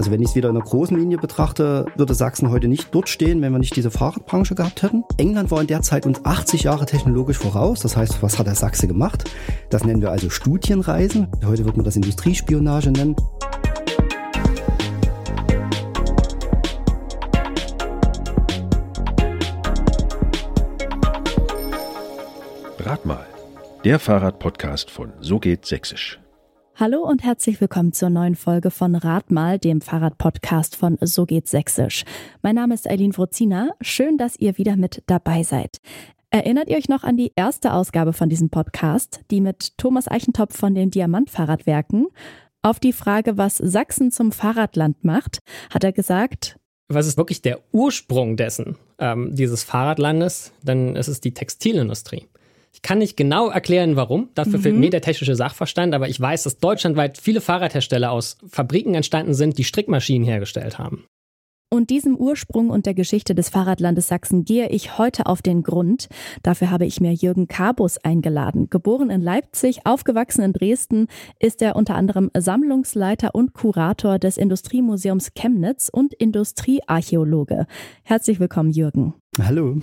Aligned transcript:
Also 0.00 0.10
wenn 0.12 0.22
ich 0.22 0.30
es 0.30 0.34
wieder 0.34 0.48
in 0.48 0.56
einer 0.56 0.64
großen 0.64 0.96
Linie 0.96 1.18
betrachte, 1.18 1.84
würde 1.96 2.14
Sachsen 2.14 2.50
heute 2.50 2.68
nicht 2.68 2.94
dort 2.94 3.08
stehen, 3.08 3.42
wenn 3.42 3.52
wir 3.52 3.58
nicht 3.58 3.74
diese 3.74 3.90
Fahrradbranche 3.90 4.54
gehabt 4.54 4.82
hätten. 4.82 5.04
England 5.18 5.50
war 5.50 5.60
in 5.60 5.66
der 5.66 5.82
Zeit 5.82 6.06
uns 6.06 6.24
80 6.24 6.62
Jahre 6.62 6.86
technologisch 6.86 7.38
voraus. 7.38 7.80
Das 7.80 7.96
heißt, 7.96 8.22
was 8.22 8.38
hat 8.38 8.46
der 8.46 8.54
Sachse 8.54 8.86
gemacht? 8.86 9.24
Das 9.68 9.84
nennen 9.84 10.00
wir 10.00 10.10
also 10.10 10.30
Studienreisen. 10.30 11.28
Heute 11.44 11.64
wird 11.64 11.76
man 11.76 11.84
das 11.84 11.96
Industriespionage 11.96 12.92
nennen. 12.92 13.16
Rat 22.78 23.04
mal. 23.04 23.26
Der 23.84 23.98
Fahrradpodcast 23.98 24.90
von 24.90 25.12
So 25.20 25.38
geht 25.38 25.66
Sächsisch. 25.66 26.20
Hallo 26.80 27.02
und 27.02 27.22
herzlich 27.22 27.60
willkommen 27.60 27.92
zur 27.92 28.08
neuen 28.08 28.36
Folge 28.36 28.70
von 28.70 28.94
Rat 28.94 29.30
mal, 29.30 29.58
dem 29.58 29.82
Fahrradpodcast 29.82 30.76
von 30.76 30.96
So 31.02 31.26
geht 31.26 31.46
Sächsisch. 31.46 32.04
Mein 32.40 32.54
Name 32.54 32.72
ist 32.72 32.88
Eileen 32.88 33.14
Wrozina. 33.14 33.72
Schön, 33.82 34.16
dass 34.16 34.34
ihr 34.36 34.56
wieder 34.56 34.76
mit 34.76 35.02
dabei 35.06 35.42
seid. 35.42 35.76
Erinnert 36.30 36.70
ihr 36.70 36.78
euch 36.78 36.88
noch 36.88 37.04
an 37.04 37.18
die 37.18 37.32
erste 37.36 37.74
Ausgabe 37.74 38.14
von 38.14 38.30
diesem 38.30 38.48
Podcast, 38.48 39.20
die 39.30 39.42
mit 39.42 39.76
Thomas 39.76 40.10
Eichentopf 40.10 40.56
von 40.56 40.74
den 40.74 40.90
Diamantfahrradwerken? 40.90 42.06
Auf 42.62 42.80
die 42.80 42.94
Frage, 42.94 43.36
was 43.36 43.58
Sachsen 43.58 44.10
zum 44.10 44.32
Fahrradland 44.32 45.04
macht, 45.04 45.40
hat 45.68 45.84
er 45.84 45.92
gesagt, 45.92 46.58
was 46.88 47.06
ist 47.06 47.18
wirklich 47.18 47.42
der 47.42 47.60
Ursprung 47.72 48.38
dessen, 48.38 48.76
ähm, 48.98 49.34
dieses 49.34 49.64
Fahrradlandes, 49.64 50.52
dann 50.64 50.96
ist 50.96 51.08
es 51.08 51.20
die 51.20 51.34
Textilindustrie. 51.34 52.26
Ich 52.72 52.82
kann 52.82 52.98
nicht 52.98 53.16
genau 53.16 53.48
erklären, 53.48 53.96
warum. 53.96 54.28
Dafür 54.34 54.58
mhm. 54.58 54.62
fehlt 54.62 54.76
mir 54.76 54.90
der 54.90 55.02
technische 55.02 55.34
Sachverstand, 55.34 55.94
aber 55.94 56.08
ich 56.08 56.20
weiß, 56.20 56.44
dass 56.44 56.58
deutschlandweit 56.58 57.18
viele 57.18 57.40
Fahrradhersteller 57.40 58.10
aus 58.12 58.38
Fabriken 58.48 58.94
entstanden 58.94 59.34
sind, 59.34 59.58
die 59.58 59.64
Strickmaschinen 59.64 60.26
hergestellt 60.26 60.78
haben. 60.78 61.06
Und 61.72 61.90
diesem 61.90 62.16
Ursprung 62.16 62.68
und 62.68 62.84
der 62.84 62.94
Geschichte 62.94 63.32
des 63.32 63.48
Fahrradlandes 63.48 64.08
Sachsen 64.08 64.44
gehe 64.44 64.68
ich 64.70 64.98
heute 64.98 65.26
auf 65.26 65.40
den 65.40 65.62
Grund. 65.62 66.08
Dafür 66.42 66.68
habe 66.72 66.84
ich 66.84 67.00
mir 67.00 67.12
Jürgen 67.12 67.46
Kabus 67.46 67.96
eingeladen. 67.98 68.68
Geboren 68.70 69.08
in 69.08 69.20
Leipzig, 69.20 69.86
aufgewachsen 69.86 70.42
in 70.42 70.52
Dresden, 70.52 71.06
ist 71.38 71.62
er 71.62 71.76
unter 71.76 71.94
anderem 71.94 72.28
Sammlungsleiter 72.36 73.36
und 73.36 73.52
Kurator 73.52 74.18
des 74.18 74.36
Industriemuseums 74.36 75.32
Chemnitz 75.34 75.88
und 75.88 76.12
Industriearchäologe. 76.12 77.66
Herzlich 78.02 78.40
willkommen, 78.40 78.70
Jürgen. 78.70 79.14
Hallo. 79.38 79.78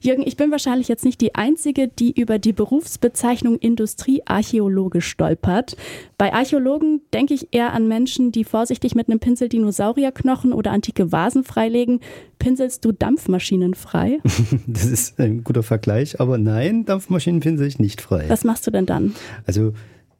Jürgen, 0.00 0.24
ich 0.26 0.36
bin 0.36 0.50
wahrscheinlich 0.50 0.88
jetzt 0.88 1.04
nicht 1.04 1.20
die 1.20 1.36
Einzige, 1.36 1.86
die 1.86 2.20
über 2.20 2.40
die 2.40 2.52
Berufsbezeichnung 2.52 3.56
Industriearchäologe 3.58 5.00
stolpert. 5.00 5.76
Bei 6.18 6.32
Archäologen 6.32 7.00
denke 7.14 7.32
ich 7.32 7.54
eher 7.54 7.74
an 7.74 7.86
Menschen, 7.86 8.32
die 8.32 8.42
vorsichtig 8.42 8.96
mit 8.96 9.08
einem 9.08 9.20
Pinsel 9.20 9.48
Dinosaurierknochen 9.48 10.52
oder 10.52 10.72
antike 10.72 11.12
Vasen 11.12 11.44
freilegen. 11.44 12.00
Pinselst 12.40 12.84
du 12.84 12.90
Dampfmaschinen 12.90 13.74
frei? 13.74 14.18
Das 14.66 14.84
ist 14.86 15.20
ein 15.20 15.44
guter 15.44 15.62
Vergleich, 15.62 16.18
aber 16.18 16.36
nein, 16.38 16.84
Dampfmaschinen 16.84 17.38
pinsel 17.38 17.68
ich 17.68 17.78
nicht 17.78 18.00
frei. 18.00 18.24
Was 18.28 18.42
machst 18.42 18.66
du 18.66 18.72
denn 18.72 18.86
dann? 18.86 19.14
Also 19.46 19.74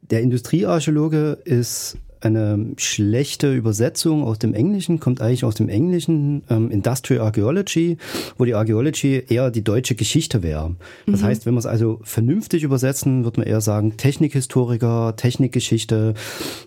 der 0.09 0.21
Industriearchäologe 0.21 1.39
ist 1.43 1.97
eine 2.23 2.73
schlechte 2.77 3.53
Übersetzung 3.53 4.23
aus 4.23 4.39
dem 4.39 4.53
Englischen, 4.53 4.99
kommt 4.99 5.21
eigentlich 5.21 5.45
aus 5.45 5.55
dem 5.55 5.69
Englischen 5.69 6.43
ähm, 6.49 6.71
Industrial 6.71 7.21
Archaeology, 7.21 7.97
wo 8.37 8.45
die 8.45 8.55
Archaeology 8.55 9.23
eher 9.27 9.51
die 9.51 9.63
deutsche 9.63 9.95
Geschichte 9.95 10.43
wäre. 10.43 10.75
Das 11.05 11.21
mhm. 11.21 11.25
heißt, 11.25 11.45
wenn 11.45 11.53
wir 11.53 11.59
es 11.59 11.65
also 11.65 11.99
vernünftig 12.03 12.63
übersetzen, 12.63 13.23
würde 13.23 13.41
man 13.41 13.47
eher 13.47 13.61
sagen 13.61 13.97
Technikhistoriker, 13.97 15.15
Technikgeschichte 15.15 16.13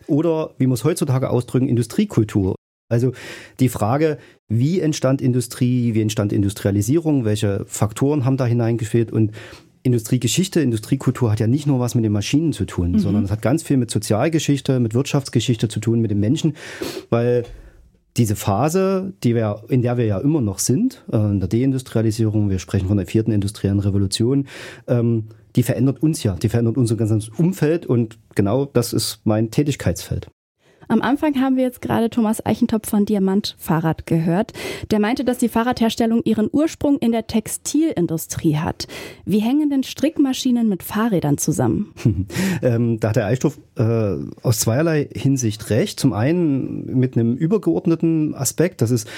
oder, 0.07 0.51
wie 0.59 0.67
wir 0.67 0.75
es 0.75 0.85
heutzutage 0.85 1.31
ausdrücken, 1.31 1.69
Industriekultur. 1.69 2.55
Also 2.89 3.13
die 3.59 3.69
Frage, 3.69 4.19
wie 4.49 4.79
entstand 4.79 5.21
Industrie, 5.21 5.95
wie 5.95 6.03
entstand 6.03 6.33
Industrialisierung, 6.33 7.25
welche 7.25 7.65
Faktoren 7.67 8.25
haben 8.25 8.37
da 8.37 8.47
hineingeführt 8.47 9.11
und 9.11 9.33
Industriegeschichte, 9.87 10.61
Industriekultur 10.61 11.31
hat 11.31 11.41
ja 11.41 11.47
nicht 11.47 11.67
nur 11.67 11.81
was 11.81 11.95
mit 11.95 12.05
den 12.05 12.13
Maschinen 12.13 12.53
zu 12.53 12.65
tun, 12.67 12.93
mhm. 12.93 12.99
sondern 12.99 13.25
es 13.25 13.31
hat 13.31 13.41
ganz 13.41 13.63
viel 13.63 13.77
mit 13.77 13.91
Sozialgeschichte, 13.91 14.81
mit 14.81 14.95
Wirtschaftsgeschichte 14.95 15.69
zu 15.69 15.81
tun, 15.81 16.01
mit 16.01 16.11
den 16.11 16.21
Menschen, 16.21 16.55
weil 17.09 17.45
diese 18.17 18.37
Phase, 18.37 19.13
die 19.23 19.35
wir, 19.35 19.63
in 19.69 19.83
der 19.83 19.97
wir 19.97 20.07
ja 20.07 20.19
immer 20.19 20.41
noch 20.41 20.59
sind, 20.59 21.05
äh, 21.13 21.17
in 21.17 21.41
der 21.41 21.49
Deindustrialisierung, 21.49 22.51
wir 22.51 22.59
sprechen 22.59 22.89
von 22.89 22.97
der 22.97 23.07
vierten 23.07 23.33
industriellen 23.33 23.79
Revolution, 23.79 24.47
ähm, 24.87 25.25
die 25.55 25.63
verändert 25.63 26.03
uns 26.03 26.23
ja, 26.23 26.35
die 26.35 26.49
verändert 26.49 26.77
unser 26.77 26.97
ganzes 26.97 27.29
Umfeld 27.29 27.87
und 27.87 28.19
genau 28.35 28.67
das 28.67 28.93
ist 28.93 29.21
mein 29.25 29.51
Tätigkeitsfeld. 29.51 30.29
Am 30.89 31.03
Anfang 31.03 31.41
haben 31.41 31.57
wir 31.57 31.65
jetzt 31.65 31.81
gerade 31.81 32.11
Thomas 32.11 32.45
Eichentopf 32.45 32.89
von 32.89 33.05
Diamant 33.05 33.57
Fahrrad 33.59 34.07
gehört. 34.07 34.53
Der 34.91 35.01
meinte, 35.01 35.25
dass 35.25 35.39
die 35.39 35.49
Fahrradherstellung 35.49 36.23
ihren 36.25 36.49
Ursprung 36.53 36.99
in 36.99 37.13
der 37.13 37.27
Textilindustrie 37.27 38.57
hat. 38.57 38.87
Wie 39.25 39.41
hängen 39.41 39.71
denn 39.71 39.83
Strickmaschinen 39.83 40.69
mit 40.69 40.83
Fahrrädern 40.83 41.39
zusammen? 41.39 41.93
ähm, 42.63 43.01
da 43.01 43.09
hat 43.09 43.17
der 43.17 43.27
Eichstoff 43.27 43.59
äh, 43.77 44.17
aus 44.43 44.61
zweierlei 44.61 45.09
Hinsicht 45.13 45.71
recht. 45.71 45.99
Zum 45.99 46.13
einen 46.13 46.87
mit 46.99 47.17
einem 47.17 47.37
übergeordneten 47.37 48.35
Aspekt, 48.35 48.81
das 48.81 48.91
ist 48.91 49.09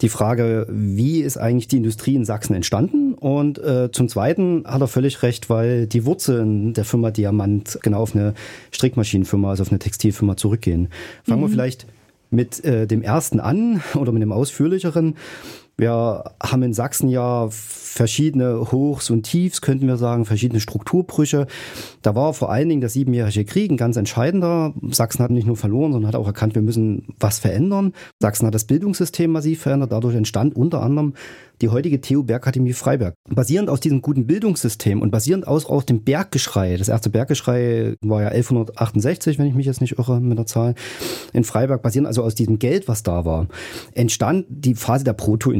die 0.00 0.08
Frage, 0.08 0.66
wie 0.70 1.20
ist 1.20 1.36
eigentlich 1.36 1.68
die 1.68 1.78
Industrie 1.78 2.14
in 2.14 2.24
Sachsen 2.24 2.54
entstanden? 2.54 3.14
Und 3.14 3.58
äh, 3.58 3.90
zum 3.90 4.08
zweiten 4.08 4.64
hat 4.66 4.80
er 4.80 4.88
völlig 4.88 5.22
recht, 5.22 5.50
weil 5.50 5.86
die 5.86 6.04
Wurzeln 6.04 6.74
der 6.74 6.84
Firma 6.84 7.10
Diamant 7.10 7.78
genau 7.82 8.00
auf 8.02 8.14
eine 8.14 8.34
Strickmaschinenfirma, 8.70 9.50
also 9.50 9.62
auf 9.62 9.70
eine 9.70 9.78
Textilfirma 9.78 10.36
zurückgehen. 10.36 10.88
Fangen 11.24 11.40
mhm. 11.40 11.46
wir 11.46 11.50
vielleicht 11.50 11.86
mit 12.30 12.64
äh, 12.64 12.86
dem 12.86 13.02
ersten 13.02 13.40
an 13.40 13.82
oder 13.94 14.12
mit 14.12 14.22
dem 14.22 14.32
ausführlicheren. 14.32 15.16
Wir 15.78 16.24
haben 16.42 16.62
in 16.62 16.72
Sachsen 16.72 17.10
ja 17.10 17.48
verschiedene 17.50 18.72
Hochs 18.72 19.10
und 19.10 19.24
Tiefs, 19.24 19.60
könnten 19.60 19.86
wir 19.86 19.98
sagen, 19.98 20.24
verschiedene 20.24 20.60
Strukturbrüche. 20.60 21.46
Da 22.00 22.14
war 22.14 22.32
vor 22.32 22.50
allen 22.50 22.70
Dingen 22.70 22.80
der 22.80 22.88
siebenjährige 22.88 23.44
Krieg 23.44 23.70
ein 23.70 23.76
ganz 23.76 23.96
entscheidender. 23.96 24.72
Sachsen 24.90 25.22
hat 25.22 25.30
nicht 25.30 25.46
nur 25.46 25.56
verloren, 25.56 25.92
sondern 25.92 26.08
hat 26.08 26.16
auch 26.16 26.26
erkannt, 26.26 26.54
wir 26.54 26.62
müssen 26.62 27.14
was 27.20 27.38
verändern. 27.38 27.92
Sachsen 28.22 28.46
hat 28.46 28.54
das 28.54 28.64
Bildungssystem 28.64 29.30
massiv 29.30 29.60
verändert. 29.60 29.92
Dadurch 29.92 30.14
entstand 30.14 30.56
unter 30.56 30.82
anderem 30.82 31.12
die 31.62 31.68
heutige 31.68 32.00
TU 32.00 32.22
Bergakademie 32.22 32.72
Freiberg. 32.72 33.14
Basierend 33.28 33.70
aus 33.70 33.80
diesem 33.80 34.02
guten 34.02 34.26
Bildungssystem 34.26 35.00
und 35.00 35.10
basierend 35.10 35.46
aus, 35.46 35.66
aus 35.66 35.86
dem 35.86 36.04
Berggeschrei, 36.04 36.76
das 36.76 36.88
erste 36.88 37.10
Berggeschrei 37.10 37.96
war 38.02 38.22
ja 38.22 38.28
1168, 38.28 39.38
wenn 39.38 39.46
ich 39.46 39.54
mich 39.54 39.66
jetzt 39.66 39.80
nicht 39.80 39.98
irre 39.98 40.20
mit 40.20 40.38
der 40.38 40.46
Zahl, 40.46 40.74
in 41.32 41.44
Freiberg, 41.44 41.82
basierend 41.82 42.08
also 42.08 42.22
aus 42.22 42.34
diesem 42.34 42.58
Geld, 42.58 42.88
was 42.88 43.02
da 43.02 43.24
war, 43.24 43.46
entstand 43.92 44.46
die 44.48 44.74
Phase 44.74 45.04
der 45.04 45.14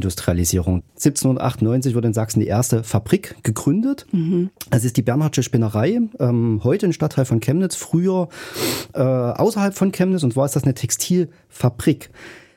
Protoindustrialisierung. 0.07 0.83
1798 0.95 1.95
wurde 1.95 2.09
in 2.09 2.15
Sachsen 2.15 2.41
die 2.41 2.47
erste 2.47 2.85
Fabrik 2.85 3.37
gegründet. 3.43 4.07
Mhm. 4.13 4.51
Das 4.71 4.85
ist 4.85 4.97
die 4.97 5.03
Bernhardsche 5.03 5.43
Spinnerei, 5.43 6.01
ähm, 6.19 6.61
heute 6.63 6.87
ein 6.87 6.93
Stadtteil 6.93 7.25
von 7.25 7.41
Chemnitz, 7.41 7.75
früher 7.75 8.29
äh, 8.95 9.01
außerhalb 9.01 9.75
von 9.75 9.93
Chemnitz 9.93 10.23
und 10.23 10.33
zwar 10.33 10.47
ist 10.47 10.57
das 10.57 10.65
eine 10.65 10.75
Textilfabrik. 10.75 12.11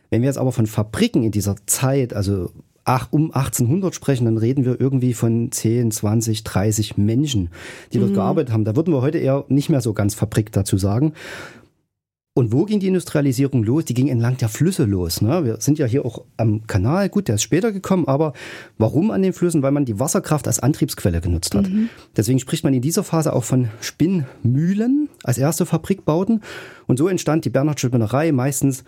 Wenn 0.09 0.21
wir 0.21 0.27
jetzt 0.27 0.37
aber 0.37 0.51
von 0.51 0.67
Fabriken 0.67 1.23
in 1.23 1.31
dieser 1.31 1.55
Zeit, 1.65 2.13
also 2.13 2.51
ach, 2.83 3.07
um 3.11 3.31
1800 3.31 3.93
sprechen, 3.93 4.25
dann 4.25 4.37
reden 4.37 4.65
wir 4.65 4.79
irgendwie 4.79 5.13
von 5.13 5.51
10, 5.51 5.91
20, 5.91 6.43
30 6.43 6.97
Menschen, 6.97 7.49
die 7.93 7.99
dort 7.99 8.11
mhm. 8.11 8.15
gearbeitet 8.15 8.53
haben. 8.53 8.65
Da 8.65 8.75
würden 8.75 8.93
wir 8.93 9.01
heute 9.01 9.19
eher 9.19 9.45
nicht 9.47 9.69
mehr 9.69 9.81
so 9.81 9.93
ganz 9.93 10.15
Fabrik 10.15 10.51
dazu 10.51 10.77
sagen. 10.77 11.13
Und 12.35 12.53
wo 12.53 12.65
ging 12.65 12.79
die 12.79 12.87
Industrialisierung 12.87 13.63
los? 13.63 13.85
Die 13.85 13.93
ging 13.93 14.07
entlang 14.07 14.37
der 14.37 14.49
Flüsse 14.49 14.85
los. 14.85 15.21
Ne? 15.21 15.43
Wir 15.43 15.59
sind 15.59 15.79
ja 15.79 15.85
hier 15.85 16.05
auch 16.05 16.23
am 16.37 16.65
Kanal. 16.67 17.09
Gut, 17.09 17.27
der 17.27 17.35
ist 17.35 17.41
später 17.41 17.71
gekommen, 17.71 18.07
aber 18.07 18.33
warum 18.77 19.11
an 19.11 19.21
den 19.23 19.33
Flüssen? 19.33 19.63
Weil 19.63 19.71
man 19.71 19.83
die 19.83 19.99
Wasserkraft 19.99 20.47
als 20.47 20.59
Antriebsquelle 20.59 21.21
genutzt 21.21 21.55
hat. 21.55 21.67
Mhm. 21.67 21.89
Deswegen 22.15 22.39
spricht 22.39 22.63
man 22.63 22.73
in 22.73 22.81
dieser 22.81 23.03
Phase 23.03 23.33
auch 23.33 23.43
von 23.43 23.69
Spinnmühlen 23.81 25.09
als 25.23 25.37
erste 25.37 25.65
Fabrikbauten. 25.65 26.41
Und 26.87 26.97
so 26.97 27.07
entstand 27.07 27.45
die 27.45 27.49
Bernhardsche 27.49 27.87
Spinnerei 27.87 28.31
meistens 28.31 28.83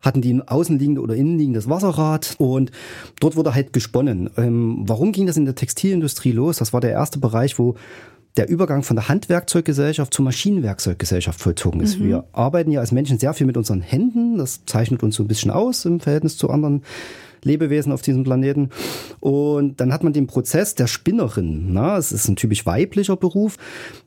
hatten 0.00 0.20
die 0.20 0.32
ein 0.32 0.46
außenliegende 0.46 1.00
oder 1.00 1.16
innenliegendes 1.16 1.68
Wasserrad 1.68 2.36
und 2.38 2.70
dort 3.20 3.36
wurde 3.36 3.54
halt 3.54 3.72
gesponnen. 3.72 4.30
Ähm, 4.36 4.84
warum 4.86 5.12
ging 5.12 5.26
das 5.26 5.36
in 5.36 5.44
der 5.44 5.56
Textilindustrie 5.56 6.32
los? 6.32 6.58
Das 6.58 6.72
war 6.72 6.80
der 6.80 6.92
erste 6.92 7.18
Bereich, 7.18 7.58
wo 7.58 7.74
der 8.38 8.48
Übergang 8.48 8.84
von 8.84 8.96
der 8.96 9.08
Handwerkzeuggesellschaft 9.08 10.14
zur 10.14 10.24
Maschinenwerkzeuggesellschaft 10.24 11.40
vollzogen 11.40 11.80
ist. 11.80 11.98
Mhm. 11.98 12.04
Wir 12.04 12.24
arbeiten 12.32 12.70
ja 12.70 12.80
als 12.80 12.92
Menschen 12.92 13.18
sehr 13.18 13.34
viel 13.34 13.46
mit 13.46 13.56
unseren 13.56 13.80
Händen. 13.80 14.38
Das 14.38 14.64
zeichnet 14.64 15.02
uns 15.02 15.16
so 15.16 15.24
ein 15.24 15.28
bisschen 15.28 15.50
aus 15.50 15.84
im 15.84 15.98
Verhältnis 15.98 16.36
zu 16.36 16.48
anderen 16.48 16.82
Lebewesen 17.42 17.92
auf 17.92 18.02
diesem 18.02 18.22
Planeten. 18.22 18.70
Und 19.20 19.80
dann 19.80 19.92
hat 19.92 20.04
man 20.04 20.12
den 20.12 20.28
Prozess 20.28 20.76
der 20.76 20.86
Spinnerin. 20.86 21.72
Na, 21.72 21.96
es 21.96 22.12
ist 22.12 22.28
ein 22.28 22.36
typisch 22.36 22.64
weiblicher 22.64 23.16
Beruf. 23.16 23.56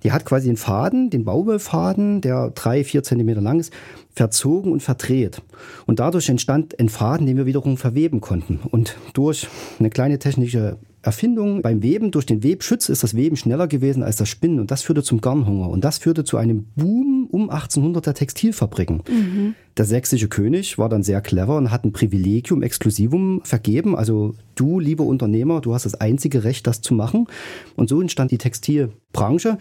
Die 0.04 0.13
hat 0.13 0.25
quasi 0.25 0.48
den 0.48 0.57
Faden, 0.57 1.10
den 1.10 1.25
Baumwollfaden, 1.25 2.22
der 2.22 2.51
drei, 2.51 2.84
vier 2.84 3.04
Zentimeter 3.04 3.42
lang 3.42 3.60
ist, 3.60 3.74
verzogen 4.13 4.72
und 4.72 4.81
verdreht. 4.81 5.42
Und 5.86 6.00
dadurch 6.00 6.30
entstand 6.30 6.80
ein 6.80 6.89
Faden, 6.89 7.27
den 7.27 7.38
wir 7.38 7.45
wiederum 7.45 7.77
verweben 7.77 8.22
konnten. 8.22 8.60
Und 8.69 8.98
durch 9.13 9.48
eine 9.80 9.89
kleine 9.89 10.19
technische 10.19 10.77
Erfindung. 11.01 11.62
Beim 11.62 11.81
Weben, 11.81 12.12
durch 12.12 12.25
den 12.25 12.44
Webschütz 12.44 12.89
ist 12.89 13.03
das 13.03 13.15
Weben 13.15 13.36
schneller 13.36 13.68
gewesen 13.68 14.03
als 14.03 14.18
das 14.18 14.30
Spinnen 14.30 14.59
und 14.59 14.71
das 14.71 14.83
führte 14.83 15.03
zum 15.03 15.21
Garnhunger 15.21 15.69
und 15.69 15.83
das 15.83 15.98
führte 15.98 16.24
zu 16.24 16.38
einem 16.38 16.65
Boom 16.75 17.27
um 17.31 17.50
1800 17.50 18.06
der 18.06 18.13
Textilfabriken. 18.13 19.03
Mhm. 19.09 19.56
Der 19.77 19.86
sächsische 19.86 20.27
König 20.27 20.77
war 20.77 20.89
dann 20.89 21.01
sehr 21.01 21.21
clever 21.21 21.57
und 21.57 21.71
hat 21.71 21.86
ein 21.86 21.94
Privilegium 21.94 22.62
Exklusivum 22.62 23.42
vergeben. 23.44 23.95
Also 23.95 24.36
du, 24.56 24.80
lieber 24.80 25.06
Unternehmer, 25.06 25.62
du 25.62 25.74
hast 25.74 25.86
das 25.86 25.95
einzige 25.95 26.44
Recht, 26.44 26.68
das 26.68 26.81
zu 26.81 26.94
machen. 26.94 27.27
Und 27.75 27.89
so 27.89 28.01
entstand 28.01 28.31
die 28.31 28.38
Textilbranche, 28.38 29.57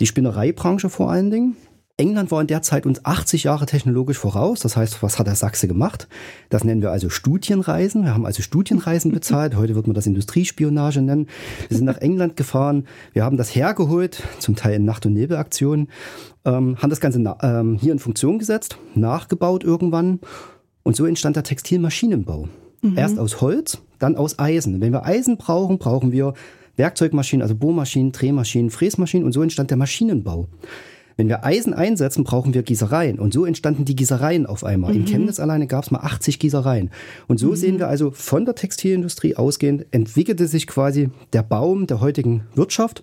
die 0.00 0.06
Spinnereibranche 0.06 0.90
vor 0.90 1.10
allen 1.10 1.30
Dingen. 1.30 1.56
England 1.96 2.32
war 2.32 2.40
in 2.40 2.48
der 2.48 2.60
Zeit 2.62 2.86
uns 2.86 3.04
80 3.04 3.44
Jahre 3.44 3.66
technologisch 3.66 4.18
voraus. 4.18 4.58
Das 4.58 4.76
heißt, 4.76 5.00
was 5.04 5.20
hat 5.20 5.28
der 5.28 5.36
Sachse 5.36 5.68
gemacht? 5.68 6.08
Das 6.50 6.64
nennen 6.64 6.82
wir 6.82 6.90
also 6.90 7.08
Studienreisen. 7.08 8.02
Wir 8.02 8.14
haben 8.14 8.26
also 8.26 8.42
Studienreisen 8.42 9.12
bezahlt. 9.12 9.54
Heute 9.54 9.76
wird 9.76 9.86
man 9.86 9.94
das 9.94 10.06
Industriespionage 10.06 11.02
nennen. 11.02 11.28
Wir 11.68 11.76
sind 11.76 11.86
nach 11.86 11.98
England 11.98 12.36
gefahren. 12.36 12.86
Wir 13.12 13.22
haben 13.22 13.36
das 13.36 13.54
hergeholt, 13.54 14.24
zum 14.40 14.56
Teil 14.56 14.74
in 14.74 14.84
Nacht- 14.84 15.06
und 15.06 15.12
Nebelaktionen, 15.12 15.88
ähm, 16.44 16.76
haben 16.78 16.90
das 16.90 16.98
Ganze 16.98 17.22
ähm, 17.42 17.78
hier 17.80 17.92
in 17.92 18.00
Funktion 18.00 18.40
gesetzt, 18.40 18.76
nachgebaut 18.96 19.62
irgendwann. 19.62 20.18
Und 20.82 20.96
so 20.96 21.06
entstand 21.06 21.36
der 21.36 21.44
Textilmaschinenbau. 21.44 22.48
Mhm. 22.82 22.98
Erst 22.98 23.20
aus 23.20 23.40
Holz, 23.40 23.78
dann 24.00 24.16
aus 24.16 24.40
Eisen. 24.40 24.80
Wenn 24.80 24.92
wir 24.92 25.06
Eisen 25.06 25.36
brauchen, 25.36 25.78
brauchen 25.78 26.10
wir 26.10 26.34
Werkzeugmaschinen, 26.74 27.42
also 27.42 27.54
Bohrmaschinen, 27.54 28.10
Drehmaschinen, 28.10 28.70
Fräsmaschinen 28.70 29.24
und 29.24 29.30
so 29.30 29.42
entstand 29.42 29.70
der 29.70 29.76
Maschinenbau. 29.76 30.48
Wenn 31.16 31.28
wir 31.28 31.44
Eisen 31.44 31.74
einsetzen, 31.74 32.24
brauchen 32.24 32.54
wir 32.54 32.62
Gießereien. 32.62 33.18
Und 33.18 33.32
so 33.32 33.44
entstanden 33.44 33.84
die 33.84 33.96
Gießereien 33.96 34.46
auf 34.46 34.64
einmal. 34.64 34.92
Mhm. 34.92 35.00
In 35.00 35.06
Chemnitz 35.06 35.40
alleine 35.40 35.66
gab 35.66 35.84
es 35.84 35.90
mal 35.90 36.00
80 36.00 36.38
Gießereien. 36.38 36.90
Und 37.28 37.38
so 37.38 37.50
mhm. 37.50 37.56
sehen 37.56 37.78
wir 37.78 37.88
also 37.88 38.10
von 38.10 38.44
der 38.44 38.54
Textilindustrie 38.54 39.36
ausgehend, 39.36 39.86
entwickelte 39.92 40.46
sich 40.48 40.66
quasi 40.66 41.10
der 41.32 41.42
Baum 41.42 41.86
der 41.86 42.00
heutigen 42.00 42.44
Wirtschaft 42.54 43.02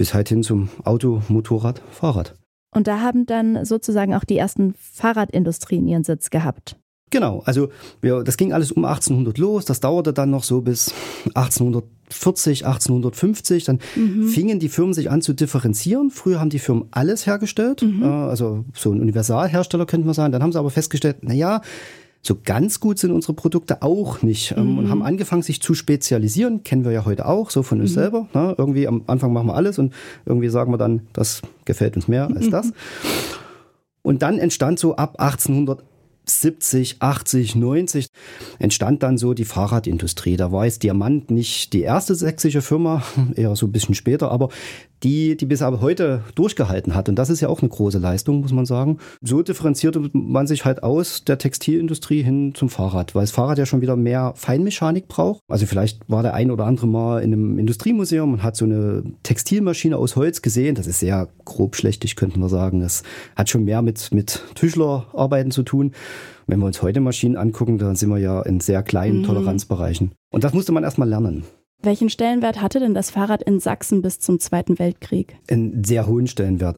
bis 0.00 0.14
halt 0.14 0.30
hin 0.30 0.42
zum 0.42 0.70
Auto, 0.82 1.20
Motorrad, 1.28 1.82
Fahrrad. 1.90 2.34
Und 2.74 2.86
da 2.86 3.00
haben 3.00 3.26
dann 3.26 3.66
sozusagen 3.66 4.14
auch 4.14 4.24
die 4.24 4.38
ersten 4.38 4.72
Fahrradindustrien 4.78 5.86
ihren 5.86 6.04
Sitz 6.04 6.30
gehabt. 6.30 6.76
Genau, 7.10 7.42
also 7.44 7.68
wir, 8.00 8.22
das 8.22 8.38
ging 8.38 8.54
alles 8.54 8.72
um 8.72 8.86
1800 8.86 9.36
los, 9.36 9.66
das 9.66 9.80
dauerte 9.80 10.14
dann 10.14 10.30
noch 10.30 10.44
so 10.44 10.62
bis 10.62 10.94
1840, 12.10 12.66
1850, 12.66 13.64
dann 13.64 13.78
mhm. 13.96 14.28
fingen 14.28 14.58
die 14.58 14.68
Firmen 14.68 14.94
sich 14.94 15.10
an 15.10 15.22
zu 15.22 15.32
differenzieren. 15.32 16.10
Früher 16.10 16.40
haben 16.40 16.50
die 16.50 16.58
Firmen 16.58 16.86
alles 16.90 17.26
hergestellt, 17.26 17.82
mhm. 17.82 18.02
also 18.02 18.64
so 18.74 18.92
ein 18.92 19.00
Universalhersteller 19.00 19.86
könnte 19.86 20.06
man 20.06 20.14
sagen. 20.14 20.32
Dann 20.32 20.42
haben 20.42 20.52
sie 20.52 20.58
aber 20.58 20.70
festgestellt, 20.70 21.18
na 21.22 21.34
ja, 21.34 21.60
so 22.22 22.36
ganz 22.44 22.80
gut 22.80 22.98
sind 22.98 23.12
unsere 23.12 23.32
Produkte 23.32 23.80
auch 23.82 24.22
nicht 24.22 24.54
ähm, 24.56 24.72
mhm. 24.72 24.78
und 24.78 24.90
haben 24.90 25.02
angefangen, 25.02 25.42
sich 25.42 25.62
zu 25.62 25.74
spezialisieren. 25.74 26.62
Kennen 26.62 26.84
wir 26.84 26.92
ja 26.92 27.04
heute 27.06 27.26
auch, 27.26 27.50
so 27.50 27.62
von 27.62 27.80
uns 27.80 27.92
mhm. 27.92 27.94
selber. 27.94 28.28
Ne? 28.34 28.54
Irgendwie 28.58 28.86
am 28.86 29.02
Anfang 29.06 29.32
machen 29.32 29.46
wir 29.46 29.54
alles 29.54 29.78
und 29.78 29.94
irgendwie 30.26 30.48
sagen 30.50 30.72
wir 30.72 30.78
dann, 30.78 31.02
das 31.12 31.40
gefällt 31.64 31.96
uns 31.96 32.08
mehr 32.08 32.28
als 32.28 32.50
das. 32.50 32.72
Und 34.02 34.22
dann 34.22 34.38
entstand 34.38 34.78
so 34.78 34.96
ab 34.96 35.16
1800 35.18 35.82
70, 36.30 36.96
80, 37.00 37.56
90 37.56 38.06
entstand 38.58 39.02
dann 39.02 39.18
so 39.18 39.34
die 39.34 39.44
Fahrradindustrie. 39.44 40.36
Da 40.36 40.52
war 40.52 40.64
jetzt 40.64 40.82
Diamant 40.82 41.30
nicht 41.30 41.72
die 41.72 41.82
erste 41.82 42.14
sächsische 42.14 42.62
Firma, 42.62 43.02
eher 43.34 43.56
so 43.56 43.66
ein 43.66 43.72
bisschen 43.72 43.94
später, 43.94 44.30
aber 44.30 44.48
die, 45.02 45.36
die 45.36 45.46
bis 45.46 45.62
aber 45.62 45.80
heute 45.80 46.22
durchgehalten 46.34 46.94
hat. 46.94 47.08
Und 47.08 47.16
das 47.16 47.30
ist 47.30 47.40
ja 47.40 47.48
auch 47.48 47.60
eine 47.60 47.68
große 47.68 47.98
Leistung, 47.98 48.40
muss 48.40 48.52
man 48.52 48.66
sagen. 48.66 48.98
So 49.22 49.42
differenzierte 49.42 50.10
man 50.12 50.46
sich 50.46 50.64
halt 50.64 50.82
aus 50.82 51.24
der 51.24 51.38
Textilindustrie 51.38 52.22
hin 52.22 52.54
zum 52.54 52.68
Fahrrad, 52.68 53.14
weil 53.14 53.22
das 53.22 53.30
Fahrrad 53.30 53.58
ja 53.58 53.66
schon 53.66 53.80
wieder 53.80 53.96
mehr 53.96 54.32
Feinmechanik 54.36 55.08
braucht. 55.08 55.40
Also 55.48 55.66
vielleicht 55.66 56.08
war 56.08 56.22
der 56.22 56.34
ein 56.34 56.50
oder 56.50 56.66
andere 56.66 56.86
mal 56.86 57.22
in 57.22 57.32
einem 57.32 57.58
Industriemuseum 57.58 58.32
und 58.32 58.42
hat 58.42 58.56
so 58.56 58.64
eine 58.64 59.02
Textilmaschine 59.22 59.96
aus 59.96 60.16
Holz 60.16 60.42
gesehen. 60.42 60.74
Das 60.74 60.86
ist 60.86 61.00
sehr 61.00 61.28
grob 61.44 61.76
schlechtig, 61.76 62.16
könnten 62.16 62.40
wir 62.40 62.48
sagen. 62.48 62.80
Das 62.80 63.02
hat 63.36 63.48
schon 63.48 63.64
mehr 63.64 63.82
mit, 63.82 64.12
mit 64.12 64.42
Tischlerarbeiten 64.54 65.50
zu 65.50 65.62
tun. 65.62 65.92
Wenn 66.46 66.58
wir 66.58 66.66
uns 66.66 66.82
heute 66.82 67.00
Maschinen 67.00 67.36
angucken, 67.36 67.78
dann 67.78 67.94
sind 67.94 68.10
wir 68.10 68.18
ja 68.18 68.42
in 68.42 68.60
sehr 68.60 68.82
kleinen 68.82 69.18
mhm. 69.18 69.24
Toleranzbereichen. 69.24 70.12
Und 70.30 70.44
das 70.44 70.52
musste 70.52 70.72
man 70.72 70.82
erstmal 70.82 71.08
lernen. 71.08 71.44
Welchen 71.82 72.10
Stellenwert 72.10 72.60
hatte 72.60 72.78
denn 72.78 72.94
das 72.94 73.10
Fahrrad 73.10 73.42
in 73.42 73.58
Sachsen 73.58 74.02
bis 74.02 74.18
zum 74.18 74.38
Zweiten 74.38 74.78
Weltkrieg? 74.78 75.36
Einen 75.50 75.82
sehr 75.82 76.06
hohen 76.06 76.26
Stellenwert. 76.26 76.76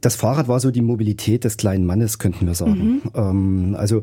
Das 0.00 0.16
Fahrrad 0.16 0.48
war 0.48 0.60
so 0.60 0.70
die 0.70 0.82
Mobilität 0.82 1.44
des 1.44 1.56
kleinen 1.56 1.84
Mannes, 1.84 2.18
könnten 2.18 2.46
wir 2.46 2.54
sagen. 2.54 3.02
Mhm. 3.02 3.02
Ähm, 3.14 3.76
also 3.76 4.02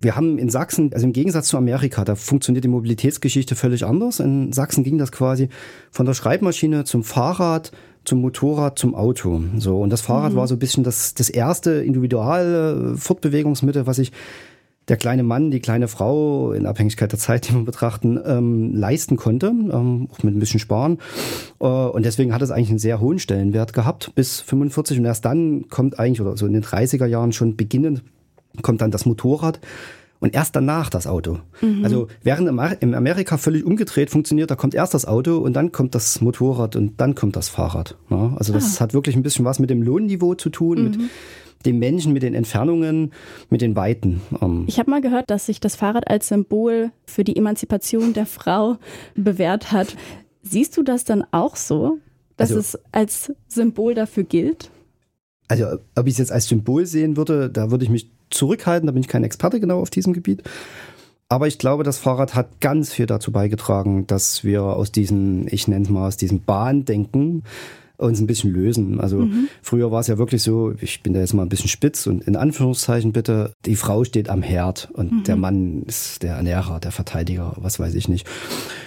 wir 0.00 0.16
haben 0.16 0.38
in 0.38 0.48
Sachsen, 0.48 0.92
also 0.94 1.06
im 1.06 1.12
Gegensatz 1.12 1.48
zu 1.48 1.58
Amerika, 1.58 2.04
da 2.04 2.14
funktioniert 2.14 2.64
die 2.64 2.68
Mobilitätsgeschichte 2.68 3.54
völlig 3.54 3.84
anders. 3.84 4.18
In 4.18 4.52
Sachsen 4.52 4.82
ging 4.82 4.96
das 4.96 5.12
quasi 5.12 5.50
von 5.90 6.06
der 6.06 6.14
Schreibmaschine 6.14 6.84
zum 6.84 7.04
Fahrrad, 7.04 7.70
zum 8.06 8.22
Motorrad, 8.22 8.78
zum 8.78 8.94
Auto. 8.94 9.42
So 9.58 9.82
und 9.82 9.90
das 9.90 10.00
Fahrrad 10.00 10.32
mhm. 10.32 10.36
war 10.36 10.48
so 10.48 10.54
ein 10.54 10.58
bisschen 10.58 10.84
das, 10.84 11.12
das 11.12 11.28
erste 11.28 11.72
individuelle 11.72 12.96
Fortbewegungsmittel, 12.96 13.86
was 13.86 13.98
ich 13.98 14.12
der 14.90 14.96
kleine 14.96 15.22
Mann, 15.22 15.50
die 15.50 15.60
kleine 15.60 15.88
Frau, 15.88 16.52
in 16.52 16.66
Abhängigkeit 16.66 17.12
der 17.12 17.18
Zeit, 17.18 17.48
die 17.48 17.54
wir 17.54 17.64
betrachten, 17.64 18.18
ähm, 18.26 18.74
leisten 18.74 19.16
konnte, 19.16 19.46
ähm, 19.46 20.08
auch 20.12 20.22
mit 20.22 20.34
ein 20.34 20.40
bisschen 20.40 20.60
Sparen. 20.60 20.98
Äh, 21.60 21.64
und 21.64 22.04
deswegen 22.04 22.34
hat 22.34 22.42
es 22.42 22.50
eigentlich 22.50 22.70
einen 22.70 22.78
sehr 22.78 23.00
hohen 23.00 23.18
Stellenwert 23.18 23.72
gehabt 23.72 24.12
bis 24.14 24.40
45 24.40 24.98
und 24.98 25.04
erst 25.04 25.24
dann 25.24 25.68
kommt 25.68 25.98
eigentlich, 25.98 26.20
oder 26.20 26.36
so 26.36 26.46
in 26.46 26.52
den 26.52 26.64
30er 26.64 27.06
Jahren 27.06 27.32
schon 27.32 27.56
beginnend, 27.56 28.02
kommt 28.62 28.82
dann 28.82 28.90
das 28.90 29.06
Motorrad. 29.06 29.60
Und 30.22 30.34
erst 30.34 30.54
danach 30.54 30.90
das 30.90 31.06
Auto. 31.06 31.38
Mhm. 31.62 31.82
Also 31.82 32.08
während 32.22 32.46
in 32.82 32.94
Amerika 32.94 33.38
völlig 33.38 33.64
umgedreht 33.64 34.10
funktioniert, 34.10 34.50
da 34.50 34.54
kommt 34.54 34.74
erst 34.74 34.92
das 34.92 35.06
Auto 35.06 35.38
und 35.38 35.54
dann 35.54 35.72
kommt 35.72 35.94
das 35.94 36.20
Motorrad 36.20 36.76
und 36.76 37.00
dann 37.00 37.14
kommt 37.14 37.36
das 37.36 37.48
Fahrrad. 37.48 37.96
Ja, 38.10 38.34
also 38.36 38.52
das 38.52 38.76
ah. 38.76 38.80
hat 38.80 38.92
wirklich 38.92 39.16
ein 39.16 39.22
bisschen 39.22 39.46
was 39.46 39.60
mit 39.60 39.70
dem 39.70 39.80
Lohnniveau 39.80 40.34
zu 40.34 40.50
tun, 40.50 40.78
mhm. 40.78 40.84
mit 40.84 40.98
dem 41.66 41.78
Menschen, 41.78 42.12
mit 42.12 42.22
den 42.22 42.34
Entfernungen, 42.34 43.12
mit 43.50 43.60
den 43.60 43.76
Weiten. 43.76 44.22
Ähm. 44.40 44.64
Ich 44.66 44.78
habe 44.78 44.90
mal 44.90 45.00
gehört, 45.00 45.30
dass 45.30 45.46
sich 45.46 45.60
das 45.60 45.76
Fahrrad 45.76 46.08
als 46.08 46.28
Symbol 46.28 46.90
für 47.06 47.24
die 47.24 47.36
Emanzipation 47.36 48.12
der 48.12 48.26
Frau 48.26 48.78
bewährt 49.14 49.72
hat. 49.72 49.96
Siehst 50.42 50.76
du 50.76 50.82
das 50.82 51.04
dann 51.04 51.24
auch 51.32 51.56
so, 51.56 51.98
dass 52.36 52.50
also, 52.50 52.60
es 52.60 52.78
als 52.92 53.32
Symbol 53.48 53.94
dafür 53.94 54.24
gilt? 54.24 54.70
Also, 55.48 55.66
ob 55.96 56.06
ich 56.06 56.14
es 56.14 56.18
jetzt 56.18 56.32
als 56.32 56.48
Symbol 56.48 56.86
sehen 56.86 57.16
würde, 57.16 57.50
da 57.50 57.70
würde 57.70 57.84
ich 57.84 57.90
mich 57.90 58.10
zurückhalten, 58.30 58.86
da 58.86 58.92
bin 58.92 59.02
ich 59.02 59.08
kein 59.08 59.24
Experte 59.24 59.60
genau 59.60 59.80
auf 59.80 59.90
diesem 59.90 60.12
Gebiet. 60.12 60.42
Aber 61.28 61.46
ich 61.46 61.58
glaube, 61.58 61.84
das 61.84 61.98
Fahrrad 61.98 62.34
hat 62.34 62.60
ganz 62.60 62.92
viel 62.92 63.06
dazu 63.06 63.30
beigetragen, 63.30 64.06
dass 64.06 64.42
wir 64.42 64.62
aus 64.62 64.90
diesem, 64.90 65.46
ich 65.48 65.68
nenne 65.68 65.84
es 65.84 65.90
mal, 65.90 66.08
aus 66.08 66.16
diesem 66.16 66.40
Bahndenken 66.42 67.44
uns 68.00 68.20
ein 68.20 68.26
bisschen 68.26 68.52
lösen. 68.52 69.00
Also 69.00 69.18
mhm. 69.18 69.48
früher 69.62 69.90
war 69.90 70.00
es 70.00 70.06
ja 70.06 70.18
wirklich 70.18 70.42
so, 70.42 70.72
ich 70.80 71.02
bin 71.02 71.12
da 71.12 71.20
jetzt 71.20 71.34
mal 71.34 71.42
ein 71.42 71.48
bisschen 71.48 71.68
spitz 71.68 72.06
und 72.06 72.24
in 72.24 72.36
Anführungszeichen 72.36 73.12
bitte, 73.12 73.52
die 73.66 73.76
Frau 73.76 74.04
steht 74.04 74.28
am 74.28 74.42
Herd 74.42 74.88
und 74.92 75.12
mhm. 75.12 75.22
der 75.24 75.36
Mann 75.36 75.82
ist 75.86 76.22
der 76.22 76.36
Ernährer, 76.36 76.80
der 76.80 76.92
Verteidiger, 76.92 77.56
was 77.58 77.78
weiß 77.78 77.94
ich 77.94 78.08
nicht. 78.08 78.26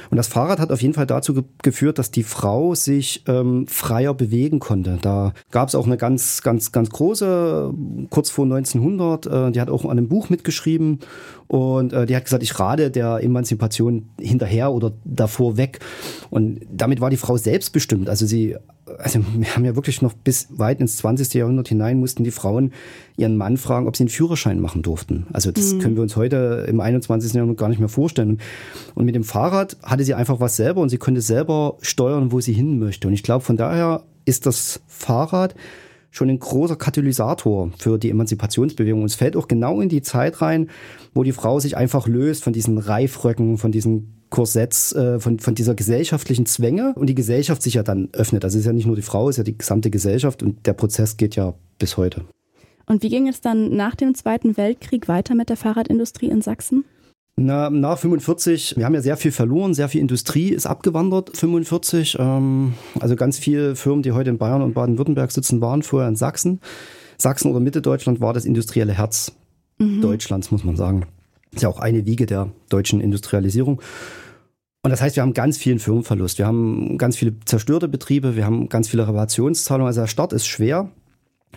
Und 0.10 0.18
das 0.18 0.28
Fahrrad 0.28 0.60
hat 0.60 0.72
auf 0.72 0.82
jeden 0.82 0.94
Fall 0.94 1.08
dazu 1.08 1.34
ge 1.34 1.44
geführt, 1.64 1.98
dass 1.98 2.12
die 2.12 2.22
Frau 2.22 2.76
sich 2.76 3.24
ähm, 3.28 3.66
freier 3.68 4.14
bewegen 4.14 4.60
konnte. 4.60 5.00
Da 5.02 5.34
gab 5.50 5.70
es 5.70 5.76
auch 5.76 5.88
eine 5.88 5.98
ganz, 5.98 6.44
ganz, 6.44 6.72
ganz 6.72 6.92
große, 6.92 7.74
kurz 8.10 8.30
vor 8.30 8.46
1900, 8.46 9.26
äh, 9.26 9.52
die 9.52 9.60
hat 9.60 9.70
auch 9.70 9.86
an 9.86 9.92
einem 9.92 10.10
Buch 10.10 10.30
mitgeschrieben 10.30 11.00
und 11.48 11.94
äh, 11.94 12.06
die 12.06 12.16
hat 12.16 12.26
gesagt, 12.26 12.44
ich 12.44 12.60
rate 12.60 12.92
der 12.92 13.24
Emanzipation 13.24 14.10
hinterher 14.20 14.72
oder 14.72 14.94
davor 15.04 15.58
weg. 15.58 15.80
Und 16.30 16.62
damit 16.72 17.02
war 17.02 17.10
die 17.10 17.18
Frau 17.18 17.38
selbstbestimmt. 17.38 18.10
Also 18.10 18.26
sie 18.26 18.56
also 18.98 19.20
wir 19.36 19.56
haben 19.56 19.66
ja 19.66 19.76
wirklich 19.76 20.02
noch 20.02 20.14
bis 20.14 20.48
weit 20.50 20.80
ins 20.80 20.98
20. 20.98 21.34
Jahrhundert 21.34 21.68
hinein 21.68 22.00
mussten 22.00 22.24
die 22.24 22.32
Frauen 22.32 22.74
ihren 23.18 23.38
Mann 23.38 23.58
fragen, 23.58 23.88
ob 23.88 23.96
sie 23.96 24.04
einen 24.04 24.10
Führerschein 24.10 24.60
machen 24.60 24.82
durften. 24.82 25.28
Also 25.32 25.52
das 25.52 25.74
mhm. 25.74 25.80
können 25.80 25.96
wir 25.96 26.04
uns 26.04 26.16
heute 26.16 26.66
im 26.68 26.80
21. 26.80 27.34
Jahrhundert 27.34 27.58
gar 27.58 27.70
nicht 27.70 27.80
mehr 27.80 27.90
vorstellen. 27.90 28.40
Und 28.96 29.06
mit 29.06 29.16
dem 29.16 29.24
Fahrrad 29.24 29.78
hatte 29.84 30.04
sie 30.04 30.14
einfach 30.14 30.40
was 30.40 30.56
selber 30.56 30.82
und 30.82 30.90
sie 30.90 30.98
konnte 30.98 31.22
selber 31.22 31.78
steuern, 31.82 32.32
wo 32.32 32.42
sie 32.42 32.54
hin 32.54 32.80
möchte. 32.80 33.08
Und 33.08 33.14
ich 33.14 33.24
glaube, 33.24 33.46
von 33.46 33.58
daher 33.58 34.04
ist 34.26 34.46
das 34.46 34.82
Fahrrad 34.88 35.56
schon 36.14 36.30
ein 36.30 36.40
großer 36.40 36.76
Katalysator 36.76 37.72
für 37.78 37.98
die 37.98 38.12
Emanzipationsbewegung. 38.12 39.02
Und 39.02 39.08
es 39.08 39.16
fällt 39.16 39.36
auch 39.36 39.48
genau 39.48 39.82
in 39.82 39.90
die 39.90 40.04
Zeit 40.04 40.42
rein, 40.42 40.70
wo 41.14 41.24
die 41.24 41.32
Frau 41.32 41.60
sich 41.60 41.76
einfach 41.76 42.08
löst 42.08 42.44
von 42.44 42.54
diesen 42.54 42.78
Reifröcken, 42.78 43.58
von 43.58 43.72
diesen 43.72 44.14
Korsetts, 44.30 44.94
äh, 44.94 45.20
von, 45.20 45.40
von 45.40 45.56
dieser 45.56 45.74
gesellschaftlichen 45.74 46.46
Zwänge 46.46 46.94
und 46.96 47.08
die 47.08 47.16
Gesellschaft 47.16 47.64
sich 47.64 47.74
ja 47.74 47.84
dann 47.84 48.10
öffnet. 48.14 48.44
Also 48.44 48.58
es 48.58 48.62
ist 48.62 48.68
ja 48.68 48.74
nicht 48.74 48.86
nur 48.86 48.96
die 48.96 49.02
Frau, 49.02 49.28
es 49.28 49.34
ist 49.34 49.38
ja 49.40 49.44
die 49.44 49.58
gesamte 49.58 49.90
Gesellschaft 49.90 50.44
und 50.44 50.66
der 50.68 50.74
Prozess 50.74 51.18
geht 51.18 51.36
ja 51.36 51.56
bis 51.80 51.98
heute. 51.98 52.22
Und 52.86 53.02
wie 53.02 53.10
ging 53.10 53.28
es 53.28 53.42
dann 53.42 53.76
nach 53.76 53.96
dem 53.96 54.14
Zweiten 54.14 54.56
Weltkrieg 54.56 55.08
weiter 55.08 55.34
mit 55.34 55.50
der 55.50 55.58
Fahrradindustrie 55.58 56.30
in 56.30 56.42
Sachsen? 56.42 56.86
Na, 57.36 57.72
nach 57.72 57.98
45, 57.98 58.78
wir 58.78 58.86
haben 58.86 58.94
ja 58.94 59.02
sehr 59.02 59.18
viel 59.18 59.32
verloren, 59.32 59.74
sehr 59.74 59.90
viel 59.90 60.02
Industrie 60.02 60.50
ist 60.50 60.68
abgewandert. 60.68 61.36
45, 61.36 62.18
ähm, 62.20 62.74
also 63.00 63.16
ganz 63.16 63.40
viele 63.40 63.76
Firmen, 63.76 64.04
die 64.04 64.12
heute 64.12 64.30
in 64.30 64.38
Bayern 64.38 64.62
und 64.62 64.76
Baden-Württemberg 64.76 65.32
sitzen, 65.32 65.60
waren 65.60 65.82
vorher 65.82 66.08
in 66.08 66.16
Sachsen. 66.16 66.62
Sachsen 67.18 67.50
oder 67.50 67.60
Mitte 67.60 67.82
Deutschland 67.82 68.22
war 68.22 68.34
das 68.34 68.46
industrielle 68.46 68.94
Herz 68.94 69.32
mhm. 69.80 70.02
Deutschlands, 70.02 70.52
muss 70.52 70.64
man 70.64 70.76
sagen. 70.76 71.08
Ist 71.52 71.64
ja 71.64 71.70
auch 71.70 71.80
eine 71.80 72.06
Wiege 72.06 72.28
der 72.28 72.52
deutschen 72.70 73.02
Industrialisierung. 73.02 73.82
Und 74.84 74.92
das 74.92 75.02
heißt, 75.02 75.16
wir 75.16 75.24
haben 75.24 75.34
ganz 75.34 75.58
vielen 75.58 75.80
Firmenverlust. 75.80 76.38
Wir 76.38 76.46
haben 76.46 76.98
ganz 77.00 77.16
viele 77.16 77.34
zerstörte 77.46 77.88
Betriebe, 77.88 78.36
wir 78.36 78.46
haben 78.46 78.70
ganz 78.70 78.90
viele 78.90 79.08
Reparationszahlungen. 79.08 79.88
Also 79.88 80.02
der 80.02 80.08
Start 80.08 80.34
ist 80.34 80.46
schwer, 80.46 80.92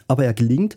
aber 0.09 0.25
er 0.25 0.33
gelingt. 0.33 0.77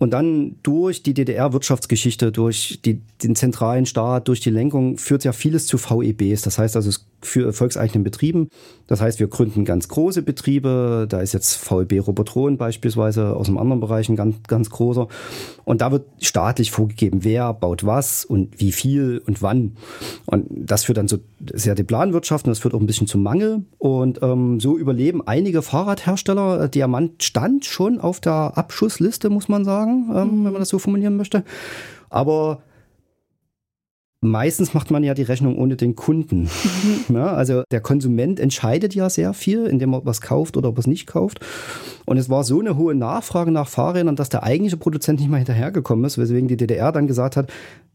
Und 0.00 0.12
dann 0.12 0.56
durch 0.62 1.02
die 1.02 1.12
DDR-Wirtschaftsgeschichte, 1.12 2.32
durch 2.32 2.80
die, 2.82 3.02
den 3.22 3.36
zentralen 3.36 3.84
Staat, 3.84 4.28
durch 4.28 4.40
die 4.40 4.48
Lenkung 4.48 4.96
führt 4.96 5.24
ja 5.24 5.32
vieles 5.32 5.66
zu 5.66 5.76
VEBs. 5.76 6.40
Das 6.40 6.56
heißt 6.56 6.74
also, 6.74 6.88
es 6.88 7.09
für 7.22 7.52
volkseigenen 7.52 8.04
Betrieben. 8.04 8.48
Das 8.86 9.00
heißt, 9.00 9.20
wir 9.20 9.28
gründen 9.28 9.64
ganz 9.64 9.88
große 9.88 10.22
Betriebe. 10.22 11.06
Da 11.08 11.20
ist 11.20 11.32
jetzt 11.32 11.56
VEB 11.70 12.06
Robotron 12.06 12.56
beispielsweise 12.56 13.36
aus 13.36 13.48
einem 13.48 13.58
anderen 13.58 13.80
Bereich 13.80 14.08
ein 14.08 14.16
ganz, 14.16 14.36
ganz 14.46 14.70
großer. 14.70 15.08
Und 15.64 15.80
da 15.80 15.92
wird 15.92 16.06
staatlich 16.20 16.70
vorgegeben, 16.70 17.22
wer 17.22 17.52
baut 17.54 17.84
was 17.84 18.24
und 18.24 18.60
wie 18.60 18.72
viel 18.72 19.22
und 19.26 19.42
wann. 19.42 19.76
Und 20.26 20.46
das 20.50 20.84
führt 20.84 20.98
dann 20.98 21.08
so 21.08 21.18
sehr 21.52 21.74
die 21.74 21.84
Planwirtschaft 21.84 22.46
und 22.46 22.50
das 22.50 22.58
führt 22.58 22.74
auch 22.74 22.80
ein 22.80 22.86
bisschen 22.86 23.06
zum 23.06 23.22
Mangel. 23.22 23.64
Und 23.78 24.20
ähm, 24.22 24.60
so 24.60 24.76
überleben 24.76 25.26
einige 25.26 25.62
Fahrradhersteller. 25.62 26.68
Diamant 26.68 27.22
stand 27.22 27.64
schon 27.64 28.00
auf 28.00 28.20
der 28.20 28.56
Abschussliste, 28.56 29.30
muss 29.30 29.48
man 29.48 29.64
sagen, 29.64 30.10
ähm, 30.10 30.44
wenn 30.44 30.52
man 30.52 30.60
das 30.60 30.68
so 30.68 30.78
formulieren 30.78 31.16
möchte. 31.16 31.44
Aber 32.08 32.62
Meistens 34.22 34.74
macht 34.74 34.90
man 34.90 35.02
ja 35.02 35.14
die 35.14 35.22
Rechnung 35.22 35.56
ohne 35.56 35.76
den 35.76 35.96
Kunden. 35.96 36.42
Mhm. 37.08 37.16
Ja, 37.16 37.28
also 37.28 37.62
der 37.70 37.80
Konsument 37.80 38.38
entscheidet 38.38 38.94
ja 38.94 39.08
sehr 39.08 39.32
viel, 39.32 39.64
indem 39.64 39.94
er 39.94 40.04
was 40.04 40.20
kauft 40.20 40.58
oder 40.58 40.76
was 40.76 40.86
nicht 40.86 41.06
kauft. 41.06 41.40
Und 42.04 42.18
es 42.18 42.28
war 42.28 42.44
so 42.44 42.60
eine 42.60 42.76
hohe 42.76 42.94
Nachfrage 42.94 43.50
nach 43.50 43.66
Fahrrädern, 43.66 44.16
dass 44.16 44.28
der 44.28 44.42
eigentliche 44.42 44.76
Produzent 44.76 45.20
nicht 45.20 45.30
mal 45.30 45.38
hinterhergekommen 45.38 46.04
ist, 46.04 46.18
weswegen 46.18 46.48
die 46.48 46.58
DDR 46.58 46.92
dann 46.92 47.06
gesagt 47.06 47.36
hat, 47.36 47.50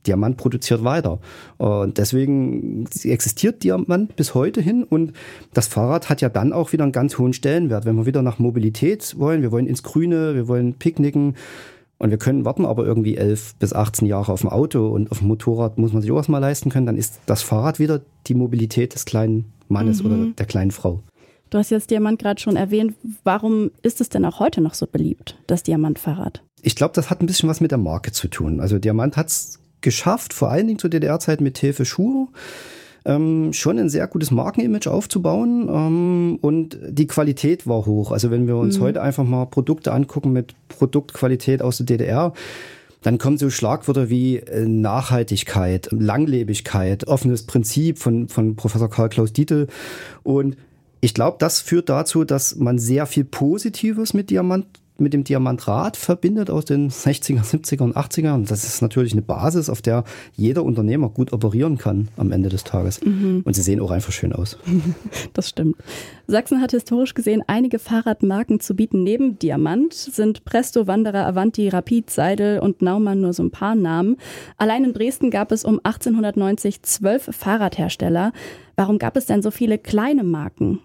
Diamant 0.07 0.37
produziert 0.37 0.83
weiter. 0.83 1.19
Und 1.57 1.99
deswegen 1.99 2.85
existiert 3.03 3.63
Diamant 3.63 4.15
bis 4.15 4.33
heute 4.33 4.61
hin. 4.61 4.83
Und 4.83 5.13
das 5.53 5.67
Fahrrad 5.67 6.09
hat 6.09 6.21
ja 6.21 6.29
dann 6.29 6.53
auch 6.53 6.73
wieder 6.73 6.83
einen 6.83 6.91
ganz 6.91 7.19
hohen 7.19 7.33
Stellenwert. 7.33 7.85
Wenn 7.85 7.97
wir 7.97 8.07
wieder 8.07 8.23
nach 8.23 8.39
Mobilität 8.39 9.15
wollen, 9.19 9.43
wir 9.43 9.51
wollen 9.51 9.67
ins 9.67 9.83
Grüne, 9.83 10.33
wir 10.33 10.47
wollen 10.47 10.73
picknicken, 10.73 11.35
und 11.97 12.09
wir 12.09 12.17
können 12.17 12.45
warten 12.45 12.65
aber 12.65 12.85
irgendwie 12.85 13.15
elf 13.15 13.55
bis 13.55 13.73
18 13.73 14.07
Jahre 14.07 14.31
auf 14.31 14.41
dem 14.41 14.49
Auto 14.49 14.87
und 14.89 15.11
auf 15.11 15.19
dem 15.19 15.27
Motorrad 15.27 15.77
muss 15.77 15.93
man 15.93 16.01
sich 16.01 16.11
auch 16.11 16.17
was 16.17 16.27
mal 16.27 16.39
leisten 16.39 16.69
können, 16.69 16.85
dann 16.85 16.97
ist 16.97 17.19
das 17.25 17.41
Fahrrad 17.41 17.79
wieder 17.79 18.01
die 18.27 18.35
Mobilität 18.35 18.93
des 18.93 19.05
kleinen 19.05 19.53
Mannes 19.69 20.03
mhm. 20.03 20.05
oder 20.05 20.31
der 20.37 20.45
kleinen 20.45 20.71
Frau. 20.71 21.01
Du 21.49 21.57
hast 21.57 21.69
jetzt 21.69 21.91
Diamant 21.91 22.19
gerade 22.19 22.41
schon 22.41 22.55
erwähnt. 22.55 22.95
Warum 23.23 23.71
ist 23.81 24.01
es 24.01 24.09
denn 24.09 24.25
auch 24.25 24.39
heute 24.39 24.61
noch 24.61 24.73
so 24.73 24.87
beliebt, 24.87 25.37
das 25.47 25.63
Diamantfahrrad? 25.63 26.43
Ich 26.61 26.75
glaube, 26.75 26.93
das 26.95 27.09
hat 27.09 27.21
ein 27.21 27.27
bisschen 27.27 27.47
was 27.47 27.61
mit 27.61 27.71
der 27.71 27.77
Marke 27.77 28.11
zu 28.11 28.27
tun. 28.27 28.59
Also 28.59 28.79
Diamant 28.79 29.15
hat 29.15 29.27
es 29.27 29.59
geschafft, 29.81 30.33
vor 30.33 30.49
allen 30.49 30.67
Dingen 30.67 30.79
zur 30.79 30.89
DDR-Zeit 30.89 31.41
mit 31.41 31.57
Hilfe 31.59 31.85
Schuhe 31.85 32.27
ähm, 33.05 33.53
schon 33.53 33.77
ein 33.77 33.89
sehr 33.89 34.07
gutes 34.07 34.31
Markenimage 34.31 34.89
aufzubauen 34.89 35.69
ähm, 35.69 36.37
und 36.41 36.77
die 36.89 37.07
Qualität 37.07 37.67
war 37.67 37.85
hoch. 37.85 38.11
Also 38.11 38.31
wenn 38.31 38.47
wir 38.47 38.57
uns 38.57 38.79
mhm. 38.79 38.83
heute 38.83 39.01
einfach 39.01 39.23
mal 39.23 39.45
Produkte 39.45 39.93
angucken 39.93 40.31
mit 40.31 40.55
Produktqualität 40.69 41.61
aus 41.61 41.77
der 41.77 41.85
DDR, 41.85 42.33
dann 43.03 43.19
kommen 43.19 43.37
so 43.37 43.51
Schlagwörter 43.51 44.09
wie 44.09 44.37
äh, 44.37 44.65
Nachhaltigkeit, 44.65 45.89
Langlebigkeit, 45.91 47.07
offenes 47.07 47.43
Prinzip 47.43 47.99
von, 47.99 48.27
von 48.27 48.55
Professor 48.55 48.89
Karl 48.89 49.09
Klaus 49.09 49.31
Dietl 49.31 49.67
und 50.23 50.57
ich 51.01 51.13
glaube, 51.13 51.37
das 51.39 51.61
führt 51.61 51.89
dazu, 51.89 52.23
dass 52.23 52.55
man 52.55 52.79
sehr 52.79 53.05
viel 53.05 53.25
Positives 53.25 54.15
mit 54.15 54.31
Diamant 54.31 54.65
mit 54.97 55.13
dem 55.13 55.23
Diamantrad 55.23 55.97
verbindet 55.97 56.49
aus 56.49 56.65
den 56.65 56.89
60er, 56.89 57.43
70er 57.43 57.83
und 57.83 57.95
80er. 57.95 58.33
Und 58.33 58.49
das 58.49 58.63
ist 58.63 58.81
natürlich 58.81 59.13
eine 59.13 59.21
Basis, 59.21 59.69
auf 59.69 59.81
der 59.81 60.03
jeder 60.33 60.63
Unternehmer 60.63 61.09
gut 61.09 61.33
operieren 61.33 61.77
kann 61.77 62.07
am 62.17 62.31
Ende 62.31 62.49
des 62.49 62.63
Tages. 62.63 63.01
Mhm. 63.03 63.41
Und 63.43 63.53
sie 63.53 63.61
sehen 63.61 63.79
auch 63.81 63.91
einfach 63.91 64.11
schön 64.11 64.33
aus. 64.33 64.57
Das 65.33 65.49
stimmt. 65.49 65.75
Sachsen 66.27 66.61
hat 66.61 66.71
historisch 66.71 67.13
gesehen 67.13 67.43
einige 67.47 67.79
Fahrradmarken 67.79 68.59
zu 68.59 68.75
bieten. 68.75 69.03
Neben 69.03 69.37
Diamant 69.37 69.93
sind 69.93 70.45
Presto, 70.45 70.87
Wanderer, 70.87 71.25
Avanti, 71.25 71.67
Rapid, 71.69 72.09
Seidel 72.09 72.59
und 72.59 72.81
Naumann 72.81 73.21
nur 73.21 73.33
so 73.33 73.43
ein 73.43 73.51
paar 73.51 73.75
Namen. 73.75 74.17
Allein 74.57 74.83
in 74.83 74.93
Dresden 74.93 75.29
gab 75.29 75.51
es 75.51 75.65
um 75.65 75.79
1890 75.83 76.83
zwölf 76.83 77.29
Fahrradhersteller. 77.31 78.31
Warum 78.75 78.97
gab 78.97 79.17
es 79.17 79.25
denn 79.25 79.41
so 79.41 79.51
viele 79.51 79.77
kleine 79.77 80.23
Marken? 80.23 80.79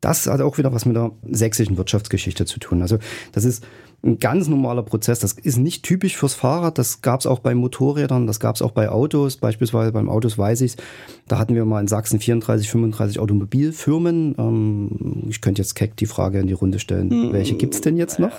Das 0.00 0.26
hat 0.26 0.40
auch 0.40 0.58
wieder 0.58 0.72
was 0.72 0.84
mit 0.84 0.96
der 0.96 1.12
sächsischen 1.30 1.76
Wirtschaftsgeschichte 1.76 2.46
zu 2.46 2.60
tun. 2.60 2.82
Also 2.82 2.98
das 3.32 3.44
ist 3.44 3.64
ein 4.04 4.20
ganz 4.20 4.46
normaler 4.46 4.82
Prozess. 4.84 5.18
Das 5.18 5.32
ist 5.32 5.58
nicht 5.58 5.82
typisch 5.82 6.16
fürs 6.16 6.34
Fahrrad. 6.34 6.78
Das 6.78 7.02
gab 7.02 7.18
es 7.18 7.26
auch 7.26 7.40
bei 7.40 7.54
Motorrädern, 7.54 8.28
das 8.28 8.38
gab 8.38 8.54
es 8.54 8.62
auch 8.62 8.70
bei 8.70 8.88
Autos. 8.88 9.38
Beispielsweise 9.38 9.90
beim 9.90 10.08
Autos 10.08 10.38
weiß 10.38 10.60
ich 10.60 10.76
Da 11.26 11.38
hatten 11.38 11.56
wir 11.56 11.64
mal 11.64 11.80
in 11.80 11.88
Sachsen 11.88 12.20
34, 12.20 12.70
35 12.70 13.18
Automobilfirmen. 13.18 14.36
Ähm, 14.38 15.24
ich 15.28 15.40
könnte 15.40 15.62
jetzt 15.62 15.74
keck 15.74 15.96
die 15.96 16.06
Frage 16.06 16.38
in 16.38 16.46
die 16.46 16.52
Runde 16.52 16.78
stellen. 16.78 17.10
Hm. 17.10 17.32
Welche 17.32 17.56
gibt's 17.56 17.80
denn 17.80 17.96
jetzt 17.96 18.20
noch? 18.20 18.32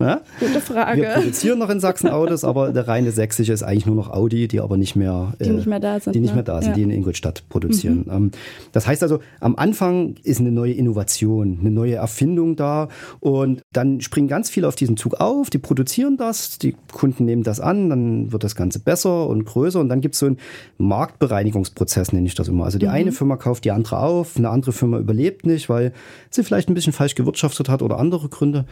Ja? 0.00 0.22
Gute 0.40 0.60
Frage. 0.60 1.02
Wir 1.02 1.08
produzieren 1.10 1.58
noch 1.58 1.68
in 1.68 1.80
Sachsen 1.80 2.08
Autos, 2.08 2.42
aber 2.42 2.72
der 2.72 2.88
reine 2.88 3.12
sächsische 3.12 3.52
ist 3.52 3.62
eigentlich 3.62 3.86
nur 3.86 3.96
noch 3.96 4.10
Audi, 4.10 4.48
die 4.48 4.60
aber 4.60 4.78
nicht 4.78 4.96
mehr, 4.96 5.34
die 5.38 5.50
äh, 5.50 5.52
nicht 5.52 5.66
mehr 5.66 5.80
da 5.80 6.00
sind. 6.00 6.14
Die 6.14 6.20
nicht 6.20 6.30
ne? 6.30 6.36
mehr 6.36 6.44
da 6.44 6.62
sind, 6.62 6.70
ja. 6.70 6.76
die 6.76 6.82
in 6.82 6.90
Ingolstadt 6.90 7.44
produzieren. 7.50 8.04
Mhm. 8.06 8.12
Ähm, 8.12 8.30
das 8.72 8.86
heißt 8.86 9.02
also, 9.02 9.20
am 9.40 9.56
Anfang 9.56 10.14
ist 10.22 10.40
eine 10.40 10.50
neue 10.50 10.72
Innovation, 10.72 11.58
eine 11.60 11.70
neue 11.70 11.96
Erfindung 11.96 12.56
da 12.56 12.88
und 13.20 13.60
dann 13.72 14.00
springen 14.00 14.28
ganz 14.28 14.48
viele 14.48 14.66
auf 14.66 14.76
diesen 14.76 14.93
diesen 14.94 14.96
Zug 14.96 15.20
auf, 15.20 15.50
die 15.50 15.58
produzieren 15.58 16.16
das, 16.16 16.58
die 16.58 16.74
Kunden 16.92 17.24
nehmen 17.24 17.42
das 17.42 17.60
an, 17.60 17.90
dann 17.90 18.32
wird 18.32 18.44
das 18.44 18.54
Ganze 18.54 18.78
besser 18.78 19.26
und 19.28 19.44
größer 19.44 19.80
und 19.80 19.88
dann 19.88 20.00
gibt 20.00 20.14
es 20.14 20.20
so 20.20 20.26
einen 20.26 20.38
Marktbereinigungsprozess, 20.78 22.12
nenne 22.12 22.26
ich 22.26 22.34
das 22.34 22.48
immer. 22.48 22.64
Also 22.64 22.78
die 22.78 22.86
mhm. 22.86 22.92
eine 22.92 23.12
Firma 23.12 23.36
kauft 23.36 23.64
die 23.64 23.70
andere 23.70 23.98
auf, 23.98 24.36
eine 24.36 24.50
andere 24.50 24.72
Firma 24.72 24.98
überlebt 24.98 25.46
nicht, 25.46 25.68
weil 25.68 25.92
sie 26.30 26.44
vielleicht 26.44 26.68
ein 26.68 26.74
bisschen 26.74 26.92
falsch 26.92 27.14
gewirtschaftet 27.14 27.68
hat 27.68 27.82
oder 27.82 27.98
andere 27.98 28.28
Gründe. 28.28 28.66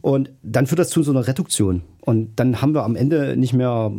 Und 0.00 0.30
dann 0.42 0.66
führt 0.66 0.78
das 0.78 0.90
zu 0.90 1.02
so 1.02 1.10
einer 1.12 1.26
Reduktion. 1.26 1.82
Und 2.00 2.36
dann 2.36 2.62
haben 2.62 2.72
wir 2.72 2.84
am 2.84 2.94
Ende 2.94 3.36
nicht 3.36 3.52
mehr, 3.52 3.90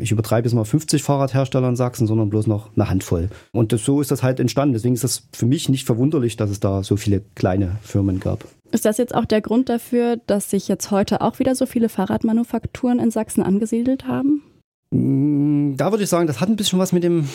ich 0.00 0.10
übertreibe 0.10 0.48
jetzt 0.48 0.54
mal 0.54 0.64
50 0.64 1.04
Fahrradhersteller 1.04 1.68
in 1.68 1.76
Sachsen, 1.76 2.08
sondern 2.08 2.28
bloß 2.28 2.48
noch 2.48 2.70
eine 2.74 2.90
Handvoll. 2.90 3.28
Und 3.52 3.72
das, 3.72 3.84
so 3.84 4.00
ist 4.00 4.10
das 4.10 4.24
halt 4.24 4.40
entstanden. 4.40 4.72
Deswegen 4.72 4.94
ist 4.94 5.04
das 5.04 5.28
für 5.32 5.46
mich 5.46 5.68
nicht 5.68 5.86
verwunderlich, 5.86 6.36
dass 6.36 6.50
es 6.50 6.58
da 6.58 6.82
so 6.82 6.96
viele 6.96 7.22
kleine 7.36 7.76
Firmen 7.82 8.18
gab. 8.18 8.44
Ist 8.74 8.84
das 8.84 8.98
jetzt 8.98 9.14
auch 9.14 9.24
der 9.24 9.40
Grund 9.40 9.68
dafür, 9.68 10.16
dass 10.26 10.50
sich 10.50 10.66
jetzt 10.66 10.90
heute 10.90 11.20
auch 11.20 11.38
wieder 11.38 11.54
so 11.54 11.64
viele 11.64 11.88
Fahrradmanufakturen 11.88 12.98
in 12.98 13.12
Sachsen 13.12 13.40
angesiedelt 13.40 14.08
haben? 14.08 14.42
Mm, 14.90 15.76
da 15.76 15.92
würde 15.92 16.02
ich 16.02 16.10
sagen, 16.10 16.26
das 16.26 16.40
hat 16.40 16.48
ein 16.48 16.56
bisschen 16.56 16.80
was 16.80 16.90
mit 16.90 17.04
dem, 17.04 17.28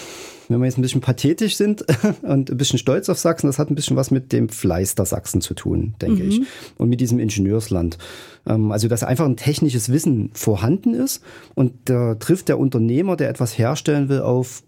wenn 0.50 0.60
wir 0.60 0.66
jetzt 0.66 0.78
ein 0.78 0.82
bisschen 0.82 1.00
pathetisch 1.00 1.56
sind 1.56 1.86
und 2.24 2.52
ein 2.52 2.58
bisschen 2.58 2.78
stolz 2.78 3.08
auf 3.08 3.20
Sachsen, 3.20 3.48
das 3.48 3.58
hat 3.58 3.72
ein 3.72 3.76
bisschen 3.76 3.96
was 3.96 4.12
mit 4.12 4.34
dem 4.34 4.50
Fleiß 4.50 4.96
der 4.96 5.06
Sachsen 5.06 5.40
zu 5.40 5.54
tun, 5.54 5.96
denke 6.02 6.24
mhm. 6.24 6.30
ich. 6.30 6.42
Und 6.78 6.90
mit 6.90 7.00
diesem 7.00 7.20
Ingenieursland. 7.20 7.98
Ähm, 8.46 8.74
also, 8.74 8.90
dass 8.90 9.04
einfach 9.04 9.26
ein 9.26 9.38
technisches 9.38 9.88
Wissen 9.94 10.32
vorhanden 10.34 10.94
ist 10.94 11.24
und 11.56 11.72
da 11.86 12.16
trifft 12.16 12.50
der 12.50 12.60
Unternehmer, 12.60 13.16
der 13.16 13.30
etwas 13.30 13.58
herstellen 13.58 14.10
will, 14.10 14.20
auf 14.20 14.62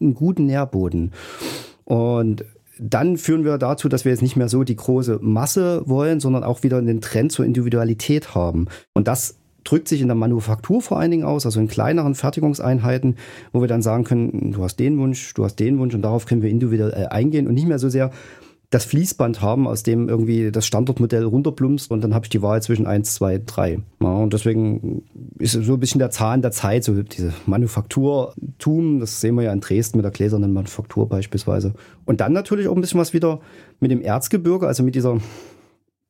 einen 0.00 0.14
guten 0.14 0.46
Nährboden. 0.46 1.12
Und 1.84 2.44
dann 2.78 3.16
führen 3.16 3.44
wir 3.44 3.58
dazu, 3.58 3.88
dass 3.88 4.04
wir 4.04 4.12
jetzt 4.12 4.22
nicht 4.22 4.36
mehr 4.36 4.48
so 4.48 4.64
die 4.64 4.76
große 4.76 5.18
Masse 5.20 5.82
wollen, 5.86 6.20
sondern 6.20 6.44
auch 6.44 6.62
wieder 6.62 6.78
einen 6.78 7.00
Trend 7.00 7.32
zur 7.32 7.44
Individualität 7.44 8.34
haben. 8.34 8.66
Und 8.94 9.08
das 9.08 9.36
drückt 9.64 9.88
sich 9.88 10.00
in 10.00 10.08
der 10.08 10.16
Manufaktur 10.16 10.82
vor 10.82 10.98
allen 10.98 11.10
Dingen 11.10 11.24
aus, 11.24 11.46
also 11.46 11.60
in 11.60 11.68
kleineren 11.68 12.14
Fertigungseinheiten, 12.14 13.16
wo 13.52 13.60
wir 13.60 13.68
dann 13.68 13.82
sagen 13.82 14.04
können, 14.04 14.52
du 14.52 14.62
hast 14.62 14.76
den 14.76 14.98
Wunsch, 14.98 15.34
du 15.34 15.44
hast 15.44 15.56
den 15.56 15.78
Wunsch 15.78 15.94
und 15.94 16.02
darauf 16.02 16.26
können 16.26 16.42
wir 16.42 16.50
individuell 16.50 17.06
eingehen 17.08 17.46
und 17.46 17.54
nicht 17.54 17.68
mehr 17.68 17.78
so 17.78 17.88
sehr 17.88 18.10
das 18.72 18.86
Fließband 18.86 19.42
haben, 19.42 19.68
aus 19.68 19.82
dem 19.82 20.08
irgendwie 20.08 20.50
das 20.50 20.66
Standardmodell 20.66 21.24
runterplumpst 21.24 21.90
und 21.90 22.02
dann 22.02 22.14
habe 22.14 22.24
ich 22.24 22.30
die 22.30 22.40
Wahl 22.40 22.62
zwischen 22.62 22.86
eins, 22.86 23.14
zwei, 23.14 23.38
drei. 23.44 23.80
Ja, 24.00 24.14
und 24.14 24.32
deswegen 24.32 25.02
ist 25.38 25.52
so 25.52 25.74
ein 25.74 25.80
bisschen 25.80 25.98
der 25.98 26.10
Zahn 26.10 26.40
der 26.40 26.52
Zeit, 26.52 26.82
so 26.82 27.02
diese 27.02 27.34
Manufakturtum, 27.44 28.98
das 28.98 29.20
sehen 29.20 29.34
wir 29.34 29.42
ja 29.42 29.52
in 29.52 29.60
Dresden 29.60 29.98
mit 29.98 30.04
der 30.04 30.10
gläsernen 30.10 30.54
Manufaktur 30.54 31.06
beispielsweise. 31.06 31.74
Und 32.06 32.22
dann 32.22 32.32
natürlich 32.32 32.66
auch 32.66 32.74
ein 32.74 32.80
bisschen 32.80 32.98
was 32.98 33.12
wieder 33.12 33.40
mit 33.78 33.90
dem 33.90 34.00
Erzgebirge, 34.00 34.66
also 34.66 34.82
mit 34.82 34.94
dieser 34.94 35.18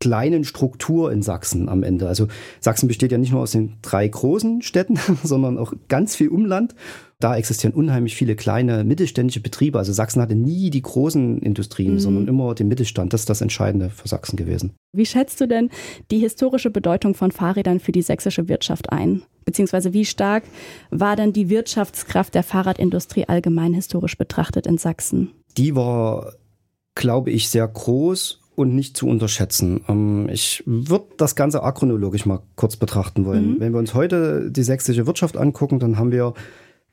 kleinen 0.02 0.42
Struktur 0.42 1.12
in 1.12 1.22
Sachsen 1.22 1.68
am 1.68 1.84
Ende. 1.84 2.08
Also 2.08 2.26
Sachsen 2.58 2.88
besteht 2.88 3.12
ja 3.12 3.18
nicht 3.18 3.30
nur 3.30 3.40
aus 3.40 3.52
den 3.52 3.74
drei 3.82 4.08
großen 4.08 4.60
Städten, 4.60 4.98
sondern 5.22 5.58
auch 5.58 5.72
ganz 5.86 6.16
viel 6.16 6.28
Umland 6.28 6.74
da 7.20 7.36
existieren 7.36 7.72
unheimlich 7.72 8.16
viele 8.16 8.34
kleine 8.34 8.82
mittelständische 8.82 9.38
Betriebe. 9.38 9.78
Also 9.78 9.92
Sachsen 9.92 10.20
hatte 10.20 10.34
nie 10.34 10.70
die 10.70 10.82
großen 10.82 11.38
Industrien, 11.38 11.92
mhm. 11.92 11.98
sondern 12.00 12.26
immer 12.26 12.52
den 12.56 12.66
Mittelstand. 12.66 13.12
Das 13.12 13.20
ist 13.20 13.30
das 13.30 13.40
Entscheidende 13.40 13.90
für 13.90 14.08
Sachsen 14.08 14.36
gewesen. 14.36 14.72
Wie 14.92 15.06
schätzt 15.06 15.40
du 15.40 15.46
denn 15.46 15.70
die 16.10 16.18
historische 16.18 16.70
Bedeutung 16.70 17.14
von 17.14 17.30
Fahrrädern 17.30 17.78
für 17.78 17.92
die 17.92 18.02
sächsische 18.02 18.48
Wirtschaft 18.48 18.90
ein? 18.90 19.22
Beziehungsweise 19.44 19.92
wie 19.92 20.04
stark 20.04 20.42
war 20.90 21.14
denn 21.14 21.32
die 21.32 21.48
Wirtschaftskraft 21.48 22.34
der 22.34 22.42
Fahrradindustrie 22.42 23.26
allgemein 23.28 23.72
historisch 23.72 24.18
betrachtet 24.18 24.66
in 24.66 24.78
Sachsen? 24.78 25.30
Die 25.56 25.76
war, 25.76 26.32
glaube 26.96 27.30
ich, 27.30 27.50
sehr 27.50 27.68
groß 27.68 28.41
und 28.54 28.74
nicht 28.74 28.96
zu 28.96 29.06
unterschätzen. 29.08 29.82
Ähm, 29.88 30.28
ich 30.30 30.62
würde 30.66 31.06
das 31.16 31.36
Ganze 31.36 31.62
achronologisch 31.62 32.26
mal 32.26 32.40
kurz 32.56 32.76
betrachten 32.76 33.24
wollen. 33.24 33.54
Mhm. 33.54 33.60
Wenn 33.60 33.72
wir 33.72 33.78
uns 33.78 33.94
heute 33.94 34.50
die 34.50 34.62
sächsische 34.62 35.06
Wirtschaft 35.06 35.36
angucken, 35.36 35.78
dann 35.78 35.98
haben 35.98 36.12
wir 36.12 36.34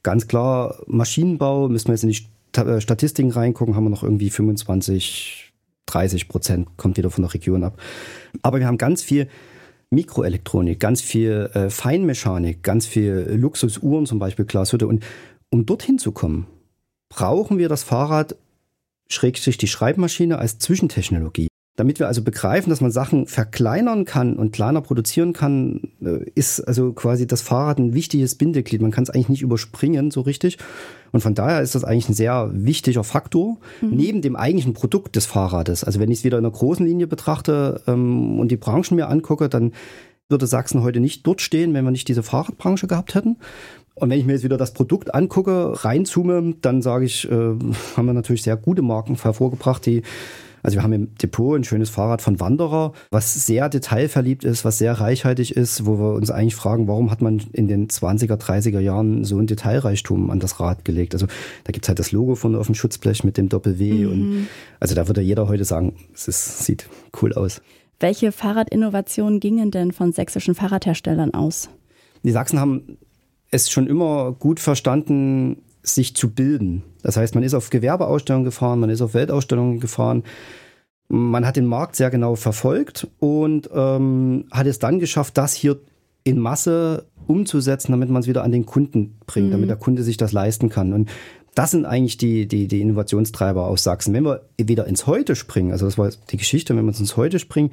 Ganz 0.03 0.27
klar, 0.27 0.81
Maschinenbau 0.87 1.67
müssen 1.67 1.87
wir 1.87 1.93
jetzt 1.93 2.03
nicht 2.03 2.29
äh, 2.55 2.79
Statistiken 2.79 3.31
reingucken, 3.31 3.75
haben 3.75 3.83
wir 3.83 3.89
noch 3.89 4.03
irgendwie 4.03 4.29
25, 4.29 5.51
30 5.87 6.29
Prozent, 6.29 6.77
kommt 6.77 6.97
wieder 6.97 7.11
von 7.11 7.23
der 7.23 7.33
Region 7.33 7.63
ab. 7.63 7.79
Aber 8.41 8.59
wir 8.59 8.67
haben 8.67 8.77
ganz 8.77 9.01
viel 9.01 9.27
Mikroelektronik, 9.89 10.79
ganz 10.79 11.01
viel 11.01 11.49
äh, 11.53 11.69
Feinmechanik, 11.69 12.63
ganz 12.63 12.85
viel 12.85 13.27
Luxusuhren, 13.31 14.05
zum 14.05 14.19
Beispiel 14.19 14.45
Glashütte. 14.45 14.87
Und 14.87 15.03
um 15.49 15.65
dorthin 15.65 15.99
zu 15.99 16.11
kommen, 16.13 16.47
brauchen 17.09 17.57
wir 17.57 17.67
das 17.67 17.83
Fahrrad, 17.83 18.37
schrägstrich 19.09 19.57
die 19.57 19.67
Schreibmaschine 19.67 20.37
als 20.37 20.59
Zwischentechnologie. 20.59 21.49
Damit 21.79 21.98
wir 21.98 22.09
also 22.09 22.21
begreifen, 22.24 22.69
dass 22.71 22.81
man 22.81 22.91
Sachen 22.91 23.25
verkleinern 23.25 24.03
kann 24.03 24.36
und 24.36 24.51
kleiner 24.51 24.81
produzieren 24.81 25.31
kann, 25.31 25.93
äh, 26.03 26.29
ist 26.36 26.59
also 26.59 26.91
quasi 26.91 27.25
das 27.25 27.41
Fahrrad 27.41 27.79
ein 27.79 27.93
wichtiges 27.93 28.36
Bindeglied. 28.36 28.81
Man 28.81 28.91
kann 28.91 29.05
es 29.05 29.09
eigentlich 29.09 29.29
nicht 29.29 29.41
überspringen 29.41 30.12
so 30.12 30.19
richtig. 30.19 30.57
Und 31.13 31.21
von 31.21 31.36
daher 31.36 31.62
ist 31.62 31.75
das 31.75 31.86
eigentlich 31.86 32.09
ein 32.09 32.15
sehr 32.15 32.50
wichtiger 32.51 33.05
Faktor 33.05 33.59
mhm. 33.79 33.91
neben 33.91 34.21
dem 34.21 34.36
eigentlichen 34.36 34.74
Produkt 34.74 35.15
des 35.15 35.25
Fahrrades. 35.25 35.86
Also 35.86 36.01
wenn 36.01 36.12
ich 36.12 36.17
es 36.17 36.24
wieder 36.25 36.38
in 36.38 36.43
einer 36.43 36.53
großen 36.53 36.86
Linie 36.86 37.07
betrachte 37.07 37.79
ähm, 37.88 38.41
und 38.41 38.51
die 38.51 38.57
Branchen 38.57 38.98
mir 38.98 39.07
angucke, 39.07 39.48
dann 39.48 39.71
würde 40.27 40.48
Sachsen 40.48 40.83
heute 40.83 41.00
nicht 41.00 41.25
dort 41.25 41.39
stehen, 41.39 41.74
wenn 41.74 41.86
wir 41.86 41.91
nicht 41.91 42.09
diese 42.09 42.24
Fahrradbranche 42.24 42.88
gehabt 42.88 43.15
hätten. 43.15 43.38
Und 43.95 44.09
wenn 44.09 44.19
ich 44.19 44.25
mir 44.25 44.33
jetzt 44.33 44.43
wieder 44.43 44.57
das 44.57 44.74
Produkt 44.74 45.15
angucke, 45.15 45.81
reinzoome, 45.86 46.55
dann 46.59 46.81
sage 46.81 47.05
ich, 47.05 47.24
äh, 47.31 47.31
haben 47.31 48.05
wir 48.05 48.13
natürlich 48.13 48.43
sehr 48.43 48.57
gute 48.57 48.81
Marken 48.81 49.15
hervorgebracht, 49.15 49.86
die 49.86 50.03
also 50.63 50.77
wir 50.77 50.83
haben 50.83 50.93
im 50.93 51.15
Depot 51.15 51.57
ein 51.57 51.63
schönes 51.63 51.89
Fahrrad 51.89 52.21
von 52.21 52.39
Wanderer, 52.39 52.93
was 53.11 53.45
sehr 53.45 53.69
detailverliebt 53.69 54.43
ist, 54.43 54.65
was 54.65 54.77
sehr 54.77 54.93
reichhaltig 54.93 55.55
ist, 55.55 55.85
wo 55.85 55.99
wir 55.99 56.13
uns 56.13 56.31
eigentlich 56.31 56.55
fragen, 56.55 56.87
warum 56.87 57.11
hat 57.11 57.21
man 57.21 57.41
in 57.53 57.67
den 57.67 57.87
20er, 57.87 58.35
30er 58.35 58.79
Jahren 58.79 59.23
so 59.23 59.37
ein 59.37 59.47
Detailreichtum 59.47 60.29
an 60.31 60.39
das 60.39 60.59
Rad 60.59 60.85
gelegt. 60.85 61.13
Also 61.13 61.27
da 61.63 61.71
gibt's 61.71 61.87
halt 61.87 61.99
das 61.99 62.11
Logo 62.11 62.35
von 62.35 62.55
auf 62.55 62.65
dem 62.65 62.75
Schutzblech 62.75 63.23
mit 63.23 63.37
dem 63.37 63.49
Doppel-W. 63.49 63.91
Mhm. 63.91 64.11
Und 64.11 64.47
also 64.79 64.95
da 64.95 65.07
würde 65.07 65.21
jeder 65.21 65.47
heute 65.47 65.65
sagen, 65.65 65.95
es 66.13 66.27
ist, 66.27 66.65
sieht 66.65 66.89
cool 67.21 67.33
aus. 67.33 67.61
Welche 67.99 68.31
Fahrradinnovationen 68.31 69.39
gingen 69.39 69.71
denn 69.71 69.91
von 69.91 70.13
sächsischen 70.13 70.55
Fahrradherstellern 70.55 71.33
aus? 71.33 71.69
Die 72.23 72.31
Sachsen 72.31 72.59
haben 72.59 72.97
es 73.51 73.69
schon 73.69 73.87
immer 73.87 74.31
gut 74.33 74.59
verstanden, 74.59 75.57
sich 75.83 76.15
zu 76.15 76.29
bilden. 76.29 76.83
Das 77.01 77.18
heißt, 77.18 77.36
man 77.36 77.44
ist 77.44 77.53
auf 77.53 77.70
Gewerbeausstellungen 77.70 78.46
gefahren, 78.46 78.79
man 78.79 78.89
ist 78.89 79.01
auf 79.01 79.13
Weltausstellungen 79.13 79.79
gefahren. 79.79 80.24
Man 81.08 81.46
hat 81.46 81.56
den 81.56 81.65
Markt 81.65 81.96
sehr 81.96 82.12
genau 82.12 82.36
verfolgt 82.36 83.08
und 83.20 83.70
ähm, 83.74 84.46
hat 84.51 84.68
es 84.68 84.79
dann 84.79 85.00
geschafft, 85.00 85.38
das 85.38 85.53
hier 85.53 85.79
in 86.24 86.39
Masse 86.39 87.08
umzusetzen, 87.25 87.91
damit 87.91 88.10
man 88.10 88.22
es 88.22 88.27
wieder 88.27 88.44
an 88.44 88.51
den 88.51 88.65
Kunden 88.65 89.18
bringt, 89.25 89.48
mhm. 89.48 89.51
damit 89.51 89.70
der 89.70 89.77
Kunde 89.77 90.03
sich 90.03 90.18
das 90.18 90.32
leisten 90.34 90.70
kann. 90.70 90.94
Und 90.94 91.10
das 91.56 91.72
sind 91.72 91.86
eigentlich 91.86 92.18
die, 92.18 92.48
die, 92.48 92.68
die 92.68 92.82
Innovationstreiber 92.82 93.65
aus 93.65 93.84
Sachsen. 93.84 94.13
Wenn 94.13 94.24
wir 94.24 94.46
wieder 94.58 94.86
ins 94.86 95.08
Heute 95.08 95.36
springen, 95.36 95.72
also 95.72 95.86
das 95.86 95.98
war 95.98 96.10
die 96.29 96.38
Geschichte, 96.38 96.75
wenn 96.75 96.86
wir 96.86 96.98
ins 96.98 97.18
Heute 97.18 97.39
springen, 97.39 97.72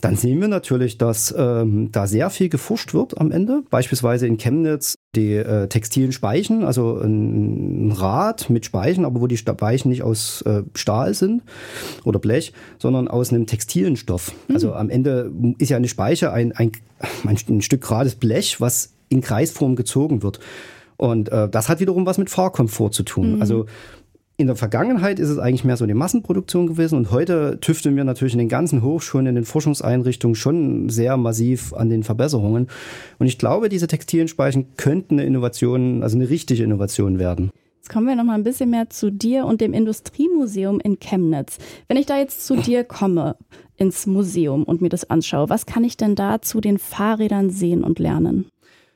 dann 0.00 0.16
sehen 0.16 0.40
wir 0.40 0.48
natürlich, 0.48 0.98
dass 0.98 1.34
ähm, 1.36 1.90
da 1.90 2.06
sehr 2.06 2.28
viel 2.28 2.48
geforscht 2.50 2.92
wird 2.92 3.18
am 3.18 3.32
Ende. 3.32 3.62
Beispielsweise 3.70 4.26
in 4.26 4.36
Chemnitz 4.36 4.94
die 5.16 5.32
äh, 5.34 5.66
textilen 5.68 6.12
Speichen, 6.12 6.64
also 6.64 6.98
ein, 6.98 7.88
ein 7.88 7.92
Rad 7.92 8.50
mit 8.50 8.64
Speichen, 8.64 9.04
aber 9.04 9.20
wo 9.20 9.26
die 9.26 9.36
Speichen 9.36 9.88
nicht 9.88 10.02
aus 10.02 10.42
äh, 10.42 10.62
Stahl 10.74 11.14
sind 11.14 11.42
oder 12.04 12.18
Blech, 12.18 12.52
sondern 12.78 13.08
aus 13.08 13.32
einem 13.32 13.46
textilen 13.46 13.96
Stoff. 13.96 14.32
Mhm. 14.48 14.54
Also 14.54 14.74
am 14.74 14.90
Ende 14.90 15.32
ist 15.58 15.70
ja 15.70 15.76
eine 15.76 15.88
Speiche 15.88 16.32
ein, 16.32 16.52
ein, 16.52 16.72
ein 17.24 17.62
Stück 17.62 17.82
gerades 17.82 18.14
Blech, 18.14 18.60
was 18.60 18.92
in 19.08 19.20
Kreisform 19.20 19.76
gezogen 19.76 20.22
wird. 20.22 20.38
Und 20.96 21.30
äh, 21.30 21.48
das 21.48 21.68
hat 21.68 21.80
wiederum 21.80 22.06
was 22.06 22.18
mit 22.18 22.30
Fahrkomfort 22.30 22.90
zu 22.90 23.02
tun. 23.02 23.36
Mhm. 23.36 23.40
Also 23.40 23.66
in 24.38 24.46
der 24.46 24.56
Vergangenheit 24.56 25.18
ist 25.18 25.30
es 25.30 25.38
eigentlich 25.38 25.64
mehr 25.64 25.76
so 25.76 25.84
eine 25.84 25.94
Massenproduktion 25.94 26.66
gewesen 26.66 26.98
und 26.98 27.10
heute 27.10 27.58
tüfteln 27.60 27.96
wir 27.96 28.04
natürlich 28.04 28.34
in 28.34 28.38
den 28.38 28.50
ganzen 28.50 28.82
Hochschulen, 28.82 29.26
in 29.26 29.34
den 29.34 29.44
Forschungseinrichtungen 29.44 30.34
schon 30.34 30.90
sehr 30.90 31.16
massiv 31.16 31.72
an 31.72 31.88
den 31.88 32.02
Verbesserungen. 32.02 32.68
Und 33.18 33.26
ich 33.26 33.38
glaube, 33.38 33.70
diese 33.70 33.86
textilen 33.86 34.28
Speichen 34.28 34.76
könnten 34.76 35.14
eine 35.14 35.24
Innovation, 35.26 36.02
also 36.02 36.16
eine 36.16 36.28
richtige 36.28 36.62
Innovation 36.62 37.18
werden. 37.18 37.50
Jetzt 37.78 37.88
kommen 37.88 38.08
wir 38.08 38.16
noch 38.16 38.24
mal 38.24 38.34
ein 38.34 38.44
bisschen 38.44 38.70
mehr 38.70 38.90
zu 38.90 39.10
dir 39.10 39.46
und 39.46 39.60
dem 39.60 39.72
Industriemuseum 39.72 40.80
in 40.80 40.98
Chemnitz. 40.98 41.56
Wenn 41.88 41.96
ich 41.96 42.04
da 42.06 42.18
jetzt 42.18 42.44
zu 42.44 42.56
dir 42.56 42.84
komme 42.84 43.36
ins 43.76 44.06
Museum 44.06 44.64
und 44.64 44.82
mir 44.82 44.88
das 44.88 45.08
anschaue, 45.08 45.48
was 45.48 45.64
kann 45.66 45.84
ich 45.84 45.96
denn 45.96 46.14
da 46.14 46.42
zu 46.42 46.60
den 46.60 46.78
Fahrrädern 46.78 47.48
sehen 47.48 47.84
und 47.84 47.98
lernen? 47.98 48.46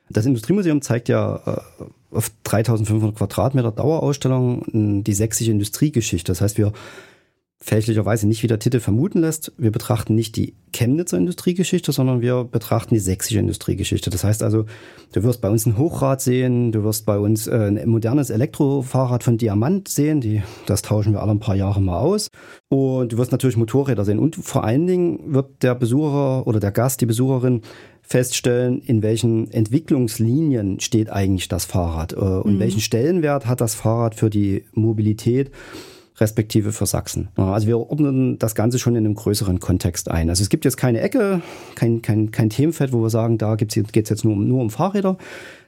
Das 0.09 0.25
Industriemuseum 0.25 0.81
zeigt 0.81 1.09
ja 1.09 1.37
äh, 1.45 1.83
auf 2.11 2.31
3500 2.43 3.15
Quadratmeter 3.15 3.71
Dauerausstellung 3.71 5.03
die 5.03 5.13
sächsische 5.13 5.51
Industriegeschichte. 5.51 6.31
Das 6.31 6.41
heißt, 6.41 6.57
wir 6.57 6.73
fälschlicherweise 7.63 8.27
nicht, 8.27 8.41
wie 8.41 8.47
der 8.47 8.57
Titel 8.57 8.79
vermuten 8.79 9.19
lässt, 9.19 9.51
wir 9.55 9.71
betrachten 9.71 10.15
nicht 10.15 10.35
die 10.35 10.55
Chemnitzer 10.73 11.17
Industriegeschichte, 11.17 11.91
sondern 11.91 12.19
wir 12.19 12.43
betrachten 12.43 12.95
die 12.95 12.99
sächsische 12.99 13.37
Industriegeschichte. 13.37 14.09
Das 14.09 14.23
heißt 14.23 14.41
also, 14.41 14.65
du 15.11 15.21
wirst 15.21 15.41
bei 15.41 15.49
uns 15.49 15.67
ein 15.67 15.77
Hochrad 15.77 16.21
sehen, 16.21 16.71
du 16.71 16.83
wirst 16.83 17.05
bei 17.05 17.19
uns 17.19 17.45
äh, 17.45 17.67
ein 17.67 17.87
modernes 17.87 18.31
Elektrofahrrad 18.31 19.23
von 19.23 19.37
Diamant 19.37 19.89
sehen, 19.89 20.21
die, 20.21 20.41
das 20.65 20.81
tauschen 20.81 21.13
wir 21.13 21.21
alle 21.21 21.33
ein 21.33 21.39
paar 21.39 21.55
Jahre 21.55 21.81
mal 21.81 21.99
aus. 21.99 22.29
Und 22.69 23.13
du 23.13 23.17
wirst 23.17 23.31
natürlich 23.31 23.57
Motorräder 23.57 24.05
sehen. 24.05 24.17
Und 24.17 24.37
vor 24.37 24.63
allen 24.63 24.87
Dingen 24.87 25.33
wird 25.33 25.61
der 25.61 25.75
Besucher 25.75 26.47
oder 26.47 26.59
der 26.59 26.71
Gast, 26.71 27.01
die 27.01 27.05
Besucherin 27.05 27.61
feststellen, 28.11 28.81
in 28.81 29.01
welchen 29.01 29.49
Entwicklungslinien 29.51 30.81
steht 30.81 31.09
eigentlich 31.09 31.47
das 31.47 31.65
Fahrrad 31.65 32.11
äh, 32.11 32.17
und 32.17 32.55
mhm. 32.55 32.59
welchen 32.59 32.81
Stellenwert 32.81 33.47
hat 33.47 33.61
das 33.61 33.73
Fahrrad 33.73 34.15
für 34.15 34.29
die 34.29 34.65
Mobilität 34.73 35.49
respektive 36.21 36.71
für 36.71 36.85
Sachsen. 36.85 37.29
Also 37.35 37.67
wir 37.67 37.79
ordnen 37.79 38.37
das 38.37 38.53
Ganze 38.53 38.77
schon 38.79 38.95
in 38.95 39.05
einem 39.05 39.15
größeren 39.15 39.59
Kontext 39.59 40.11
ein. 40.11 40.29
Also 40.29 40.43
es 40.43 40.49
gibt 40.49 40.65
jetzt 40.65 40.77
keine 40.77 41.01
Ecke, 41.01 41.41
kein, 41.75 42.03
kein, 42.03 42.29
kein 42.31 42.49
Themenfeld, 42.49 42.93
wo 42.93 43.01
wir 43.01 43.09
sagen, 43.09 43.39
da 43.39 43.55
geht 43.55 43.75
es 43.75 44.09
jetzt 44.09 44.23
nur 44.23 44.33
um, 44.33 44.47
nur 44.47 44.61
um 44.61 44.69
Fahrräder. 44.69 45.17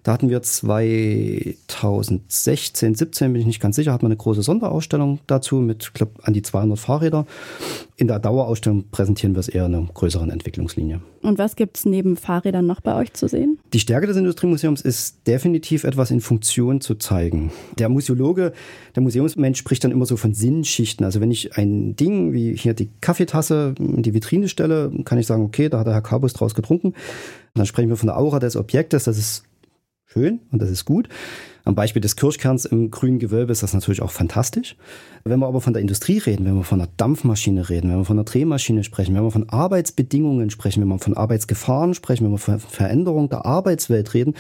Da 0.03 0.13
hatten 0.13 0.29
wir 0.29 0.41
2016, 0.41 2.93
17, 2.93 3.33
bin 3.33 3.41
ich 3.41 3.47
nicht 3.47 3.61
ganz 3.61 3.77
sicher, 3.77 3.93
hatten 3.93 4.03
wir 4.03 4.09
eine 4.09 4.17
große 4.17 4.43
Sonderausstellung 4.43 5.19
dazu 5.27 5.55
mit, 5.55 5.93
glaube 5.93 6.11
an 6.23 6.33
die 6.33 6.43
200 6.43 6.77
Fahrräder. 6.77 7.25
In 7.95 8.07
der 8.07 8.17
Dauerausstellung 8.17 8.89
präsentieren 8.89 9.35
wir 9.35 9.39
es 9.39 9.47
eher 9.47 9.67
in 9.67 9.75
einer 9.75 9.85
größeren 9.85 10.31
Entwicklungslinie. 10.31 11.01
Und 11.21 11.37
was 11.37 11.55
gibt 11.55 11.77
es 11.77 11.85
neben 11.85 12.15
Fahrrädern 12.17 12.65
noch 12.65 12.81
bei 12.81 12.95
euch 12.95 13.13
zu 13.13 13.27
sehen? 13.27 13.59
Die 13.71 13.79
Stärke 13.79 14.07
des 14.07 14.17
Industriemuseums 14.17 14.81
ist 14.81 15.27
definitiv 15.27 15.83
etwas 15.83 16.09
in 16.09 16.19
Funktion 16.19 16.81
zu 16.81 16.95
zeigen. 16.95 17.51
Der 17.77 17.89
Museologe, 17.89 18.53
der 18.95 19.03
Museumsmensch 19.03 19.59
spricht 19.59 19.83
dann 19.83 19.91
immer 19.91 20.07
so 20.07 20.17
von 20.17 20.33
Sinnschichten. 20.33 21.05
Also 21.05 21.21
wenn 21.21 21.29
ich 21.29 21.55
ein 21.55 21.95
Ding 21.95 22.33
wie 22.33 22.55
hier 22.55 22.73
die 22.73 22.89
Kaffeetasse 22.99 23.75
in 23.77 24.01
die 24.01 24.15
Vitrine 24.15 24.47
stelle, 24.47 24.91
kann 25.05 25.19
ich 25.19 25.27
sagen, 25.27 25.43
okay, 25.43 25.69
da 25.69 25.79
hat 25.79 25.85
der 25.85 25.93
Herr 25.93 26.01
Kabus 26.01 26.33
draus 26.33 26.55
getrunken. 26.55 26.93
dann 27.53 27.67
sprechen 27.67 27.89
wir 27.89 27.97
von 27.97 28.07
der 28.07 28.17
Aura 28.17 28.39
des 28.39 28.55
Objektes. 28.55 29.03
Das 29.03 29.19
ist 29.19 29.43
schön 30.05 30.39
und 30.51 30.63
das 30.63 30.71
ist 30.71 30.85
gut. 30.85 31.09
Am 31.65 31.75
Beispiel 31.75 32.01
des 32.01 32.17
Kirschkerns 32.17 32.65
im 32.65 32.91
grünen 32.91 33.19
Gewölbe 33.19 33.53
ist 33.53 33.63
das 33.63 33.73
natürlich 33.73 34.01
auch 34.01 34.11
fantastisch. 34.11 34.75
Wenn 35.23 35.39
wir 35.39 35.47
aber 35.47 35.61
von 35.61 35.71
der 35.71 35.81
Industrie 35.81 36.17
reden, 36.17 36.45
wenn 36.45 36.55
wir 36.55 36.63
von 36.63 36.81
einer 36.81 36.89
Dampfmaschine 36.97 37.69
reden, 37.69 37.89
wenn 37.89 37.97
wir 37.97 38.05
von 38.05 38.17
einer 38.17 38.25
Drehmaschine 38.25 38.83
sprechen, 38.83 39.15
wenn 39.15 39.23
wir 39.23 39.31
von 39.31 39.47
Arbeitsbedingungen 39.47 40.49
sprechen, 40.49 40.81
wenn 40.81 40.89
wir 40.89 40.99
von 40.99 41.15
Arbeitsgefahren 41.15 41.93
sprechen, 41.93 42.25
wenn 42.25 42.31
wir 42.31 42.37
von 42.37 42.59
Veränderung 42.59 43.29
der 43.29 43.45
Arbeitswelt 43.45 44.13
reden, 44.13 44.33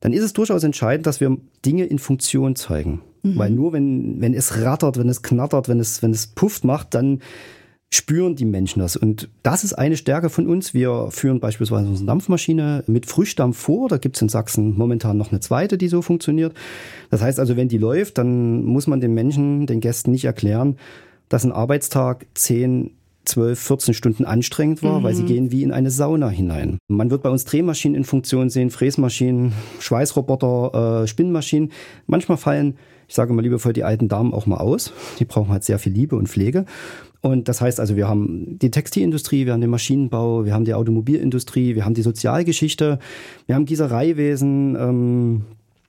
dann 0.00 0.14
ist 0.14 0.22
es 0.22 0.32
durchaus 0.32 0.62
entscheidend, 0.62 1.06
dass 1.06 1.20
wir 1.20 1.36
Dinge 1.64 1.84
in 1.84 1.98
Funktion 1.98 2.56
zeigen. 2.56 3.02
Mhm. 3.22 3.36
Weil 3.36 3.50
nur 3.50 3.74
wenn, 3.74 4.20
wenn 4.22 4.32
es 4.32 4.62
rattert, 4.62 4.98
wenn 4.98 5.10
es 5.10 5.22
knattert, 5.22 5.68
wenn 5.68 5.80
es, 5.80 6.02
wenn 6.02 6.12
es 6.12 6.26
pufft 6.26 6.64
macht, 6.64 6.94
dann 6.94 7.20
spüren 7.90 8.36
die 8.36 8.44
Menschen 8.44 8.80
das. 8.80 8.96
Und 8.96 9.28
das 9.42 9.64
ist 9.64 9.72
eine 9.74 9.96
Stärke 9.96 10.28
von 10.28 10.46
uns. 10.46 10.74
Wir 10.74 11.08
führen 11.10 11.40
beispielsweise 11.40 11.88
unsere 11.88 12.06
Dampfmaschine 12.06 12.84
mit 12.86 13.06
Frischdampf 13.06 13.58
vor. 13.58 13.88
Da 13.88 13.98
gibt 13.98 14.16
es 14.16 14.22
in 14.22 14.28
Sachsen 14.28 14.76
momentan 14.76 15.16
noch 15.16 15.30
eine 15.30 15.40
zweite, 15.40 15.78
die 15.78 15.88
so 15.88 16.02
funktioniert. 16.02 16.54
Das 17.10 17.22
heißt 17.22 17.38
also, 17.38 17.56
wenn 17.56 17.68
die 17.68 17.78
läuft, 17.78 18.18
dann 18.18 18.64
muss 18.64 18.86
man 18.86 19.00
den 19.00 19.14
Menschen, 19.14 19.66
den 19.66 19.80
Gästen 19.80 20.10
nicht 20.10 20.24
erklären, 20.24 20.76
dass 21.28 21.44
ein 21.44 21.52
Arbeitstag 21.52 22.26
10, 22.34 22.92
12, 23.26 23.58
14 23.58 23.94
Stunden 23.94 24.24
anstrengend 24.24 24.82
war, 24.82 25.00
mhm. 25.00 25.04
weil 25.04 25.14
sie 25.14 25.22
mhm. 25.22 25.26
gehen 25.26 25.52
wie 25.52 25.62
in 25.62 25.72
eine 25.72 25.90
Sauna 25.90 26.28
hinein. 26.28 26.78
Man 26.88 27.10
wird 27.10 27.22
bei 27.22 27.30
uns 27.30 27.44
Drehmaschinen 27.44 27.96
in 27.96 28.04
Funktion 28.04 28.50
sehen, 28.50 28.70
Fräsmaschinen, 28.70 29.52
Schweißroboter, 29.80 31.02
äh, 31.02 31.06
Spinnmaschinen. 31.06 31.72
Manchmal 32.06 32.38
fallen 32.38 32.76
ich 33.08 33.14
sage 33.14 33.32
mal 33.32 33.42
liebevoll 33.42 33.72
die 33.72 33.84
alten 33.84 34.08
Damen 34.08 34.34
auch 34.34 34.46
mal 34.46 34.56
aus. 34.56 34.92
Die 35.18 35.24
brauchen 35.24 35.50
halt 35.50 35.64
sehr 35.64 35.78
viel 35.78 35.92
Liebe 35.92 36.16
und 36.16 36.28
Pflege. 36.28 36.64
Und 37.20 37.48
das 37.48 37.60
heißt 37.60 37.80
also, 37.80 37.96
wir 37.96 38.08
haben 38.08 38.58
die 38.58 38.70
Textilindustrie, 38.70 39.46
wir 39.46 39.52
haben 39.52 39.60
den 39.60 39.70
Maschinenbau, 39.70 40.44
wir 40.44 40.54
haben 40.54 40.64
die 40.64 40.74
Automobilindustrie, 40.74 41.74
wir 41.74 41.84
haben 41.84 41.94
die 41.94 42.02
Sozialgeschichte, 42.02 42.98
wir 43.46 43.54
haben 43.54 43.64
Gießereiwesen, 43.64 44.76
ähm, 44.78 45.44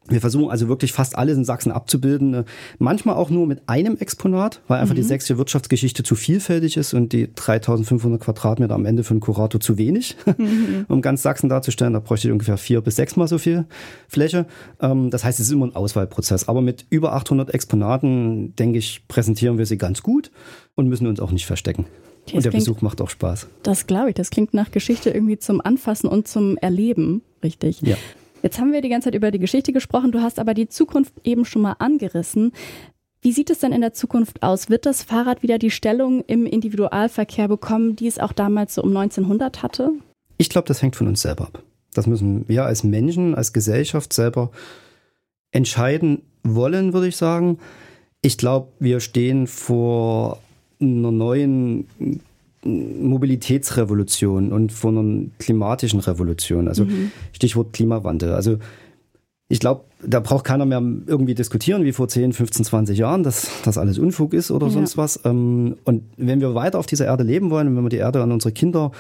Wir 0.09 0.21
versuchen 0.21 0.49
also 0.49 0.67
wirklich 0.67 0.93
fast 0.93 1.17
alles 1.17 1.37
in 1.37 1.45
Sachsen 1.45 1.71
abzubilden. 1.71 2.33
Äh, 2.33 2.43
manchmal 2.79 3.15
auch 3.15 3.29
nur 3.29 3.45
mit 3.47 3.61
einem 3.67 3.97
Exponat, 3.97 4.61
weil 4.67 4.79
einfach 4.79 4.93
mhm. 4.93 4.97
die 4.97 5.03
sächsische 5.03 5.37
Wirtschaftsgeschichte 5.37 6.03
zu 6.03 6.15
vielfältig 6.15 6.77
ist 6.77 6.93
und 6.93 7.13
die 7.13 7.33
3500 7.33 8.21
Quadratmeter 8.21 8.73
am 8.73 8.85
Ende 8.85 9.03
für 9.03 9.11
einen 9.11 9.19
Kurator 9.19 9.59
zu 9.59 9.77
wenig, 9.77 10.15
mhm. 10.37 10.85
um 10.87 11.01
ganz 11.01 11.23
Sachsen 11.23 11.49
darzustellen. 11.49 11.93
Da 11.93 11.99
bräuchte 11.99 12.27
ich 12.27 12.31
ungefähr 12.31 12.57
vier 12.57 12.81
bis 12.81 12.95
sechsmal 12.95 13.27
so 13.27 13.37
viel 13.37 13.65
Fläche. 14.07 14.45
Ähm, 14.81 15.09
das 15.09 15.23
heißt, 15.23 15.39
es 15.39 15.47
ist 15.47 15.51
immer 15.51 15.67
ein 15.67 15.75
Auswahlprozess. 15.75 16.47
Aber 16.47 16.61
mit 16.61 16.85
über 16.89 17.13
800 17.13 17.53
Exponaten, 17.53 18.55
denke 18.55 18.79
ich, 18.79 19.07
präsentieren 19.07 19.57
wir 19.57 19.65
sie 19.65 19.77
ganz 19.77 20.03
gut 20.03 20.31
und 20.75 20.87
müssen 20.87 21.07
uns 21.07 21.19
auch 21.19 21.31
nicht 21.31 21.45
verstecken. 21.45 21.85
Das 22.27 22.33
und 22.33 22.43
der 22.43 22.51
klingt, 22.51 22.65
Besuch 22.65 22.81
macht 22.81 23.01
auch 23.01 23.09
Spaß. 23.09 23.47
Das 23.63 23.87
glaube 23.87 24.09
ich. 24.09 24.15
Das 24.15 24.29
klingt 24.29 24.53
nach 24.53 24.71
Geschichte 24.71 25.09
irgendwie 25.09 25.37
zum 25.39 25.61
Anfassen 25.61 26.07
und 26.07 26.27
zum 26.27 26.57
Erleben, 26.57 27.21
richtig. 27.43 27.81
Ja. 27.81 27.95
Jetzt 28.47 28.59
haben 28.59 28.71
wir 28.71 28.79
die 28.79 28.87
ganze 28.87 29.07
Zeit 29.07 29.15
über 29.15 29.29
die 29.29 29.39
Geschichte 29.39 29.73
gesprochen, 29.73 30.13
du 30.13 30.21
hast 30.21 30.39
aber 30.39 30.53
die 30.53 30.69
Zukunft 30.69 31.13
eben 31.25 31.43
schon 31.43 31.63
mal 31.63 31.75
angerissen. 31.79 32.53
Wie 33.19 33.33
sieht 33.33 33.49
es 33.49 33.59
denn 33.59 33.73
in 33.73 33.81
der 33.81 33.91
Zukunft 33.91 34.41
aus? 34.41 34.69
Wird 34.69 34.85
das 34.85 35.03
Fahrrad 35.03 35.43
wieder 35.43 35.59
die 35.59 35.69
Stellung 35.69 36.23
im 36.27 36.45
Individualverkehr 36.45 37.49
bekommen, 37.49 37.97
die 37.97 38.07
es 38.07 38.19
auch 38.19 38.31
damals 38.31 38.75
so 38.75 38.83
um 38.83 38.95
1900 38.95 39.63
hatte? 39.63 39.91
Ich 40.37 40.47
glaube, 40.47 40.65
das 40.65 40.81
hängt 40.81 40.95
von 40.95 41.09
uns 41.09 41.23
selber 41.23 41.47
ab. 41.47 41.61
Das 41.93 42.07
müssen 42.07 42.47
wir 42.47 42.63
als 42.63 42.85
Menschen, 42.85 43.35
als 43.35 43.51
Gesellschaft 43.51 44.13
selber 44.13 44.49
entscheiden 45.51 46.21
wollen, 46.43 46.93
würde 46.93 47.09
ich 47.09 47.17
sagen. 47.17 47.59
Ich 48.21 48.37
glaube, 48.37 48.69
wir 48.79 49.01
stehen 49.01 49.47
vor 49.47 50.41
einer 50.79 51.11
neuen 51.11 51.85
Mobilitätsrevolution 52.67 54.51
und 54.51 54.71
von 54.71 54.97
einer 54.97 55.25
klimatischen 55.39 55.99
Revolution. 55.99 56.67
Also 56.67 56.85
mhm. 56.85 57.11
Stichwort 57.31 57.73
Klimawandel. 57.73 58.33
Also 58.33 58.57
ich 59.49 59.59
glaube, 59.59 59.85
da 60.03 60.19
braucht 60.19 60.43
keiner 60.43 60.65
mehr 60.65 60.81
irgendwie 61.05 61.33
diskutieren, 61.33 61.85
wie 61.85 61.93
vor 61.93 62.07
10, 62.07 62.33
15, 62.33 62.65
20 62.65 62.97
Jahren, 62.97 63.23
dass 63.23 63.47
das 63.63 63.77
alles 63.77 63.97
Unfug 63.97 64.33
ist 64.33 64.51
oder 64.51 64.67
ja. 64.67 64.73
sonst 64.73 64.97
was. 64.97 65.21
Ähm, 65.23 65.77
und 65.85 66.03
wenn 66.17 66.41
wir 66.41 66.53
weiter 66.53 66.79
auf 66.79 66.85
dieser 66.85 67.05
Erde 67.05 67.23
leben 67.23 67.49
wollen 67.49 67.69
und 67.69 67.77
wenn 67.77 67.83
wir 67.83 67.89
die 67.89 67.97
Erde 67.97 68.21
an 68.21 68.31
unsere 68.31 68.51
Kinder 68.51 68.91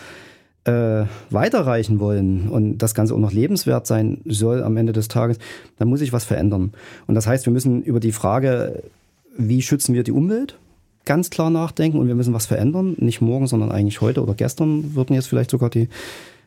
äh, 0.63 1.05
weiterreichen 1.29 1.99
wollen 1.99 2.47
und 2.49 2.77
das 2.77 2.93
Ganze 2.93 3.13
auch 3.13 3.19
noch 3.19 3.33
lebenswert 3.33 3.87
sein 3.87 4.21
soll 4.25 4.63
am 4.63 4.77
Ende 4.77 4.93
des 4.93 5.09
Tages, 5.09 5.37
dann 5.77 5.89
muss 5.89 5.99
sich 5.99 6.13
was 6.13 6.23
verändern. 6.23 6.71
Und 7.07 7.15
das 7.15 7.27
heißt, 7.27 7.45
wir 7.45 7.53
müssen 7.53 7.83
über 7.83 7.99
die 7.99 8.13
Frage, 8.13 8.83
wie 9.37 9.61
schützen 9.61 9.93
wir 9.95 10.03
die 10.03 10.11
Umwelt, 10.11 10.57
ganz 11.07 11.31
klar 11.31 11.49
nachdenken 11.49 11.97
und 11.97 12.07
wir 12.07 12.15
müssen 12.15 12.33
was 12.33 12.45
verändern. 12.45 12.95
Nicht 12.99 13.21
morgen, 13.21 13.47
sondern 13.47 13.71
eigentlich 13.71 14.01
heute 14.01 14.21
oder 14.21 14.35
gestern 14.35 14.93
würden 14.93 15.15
jetzt 15.15 15.27
vielleicht 15.27 15.49
sogar 15.49 15.71
die, 15.71 15.89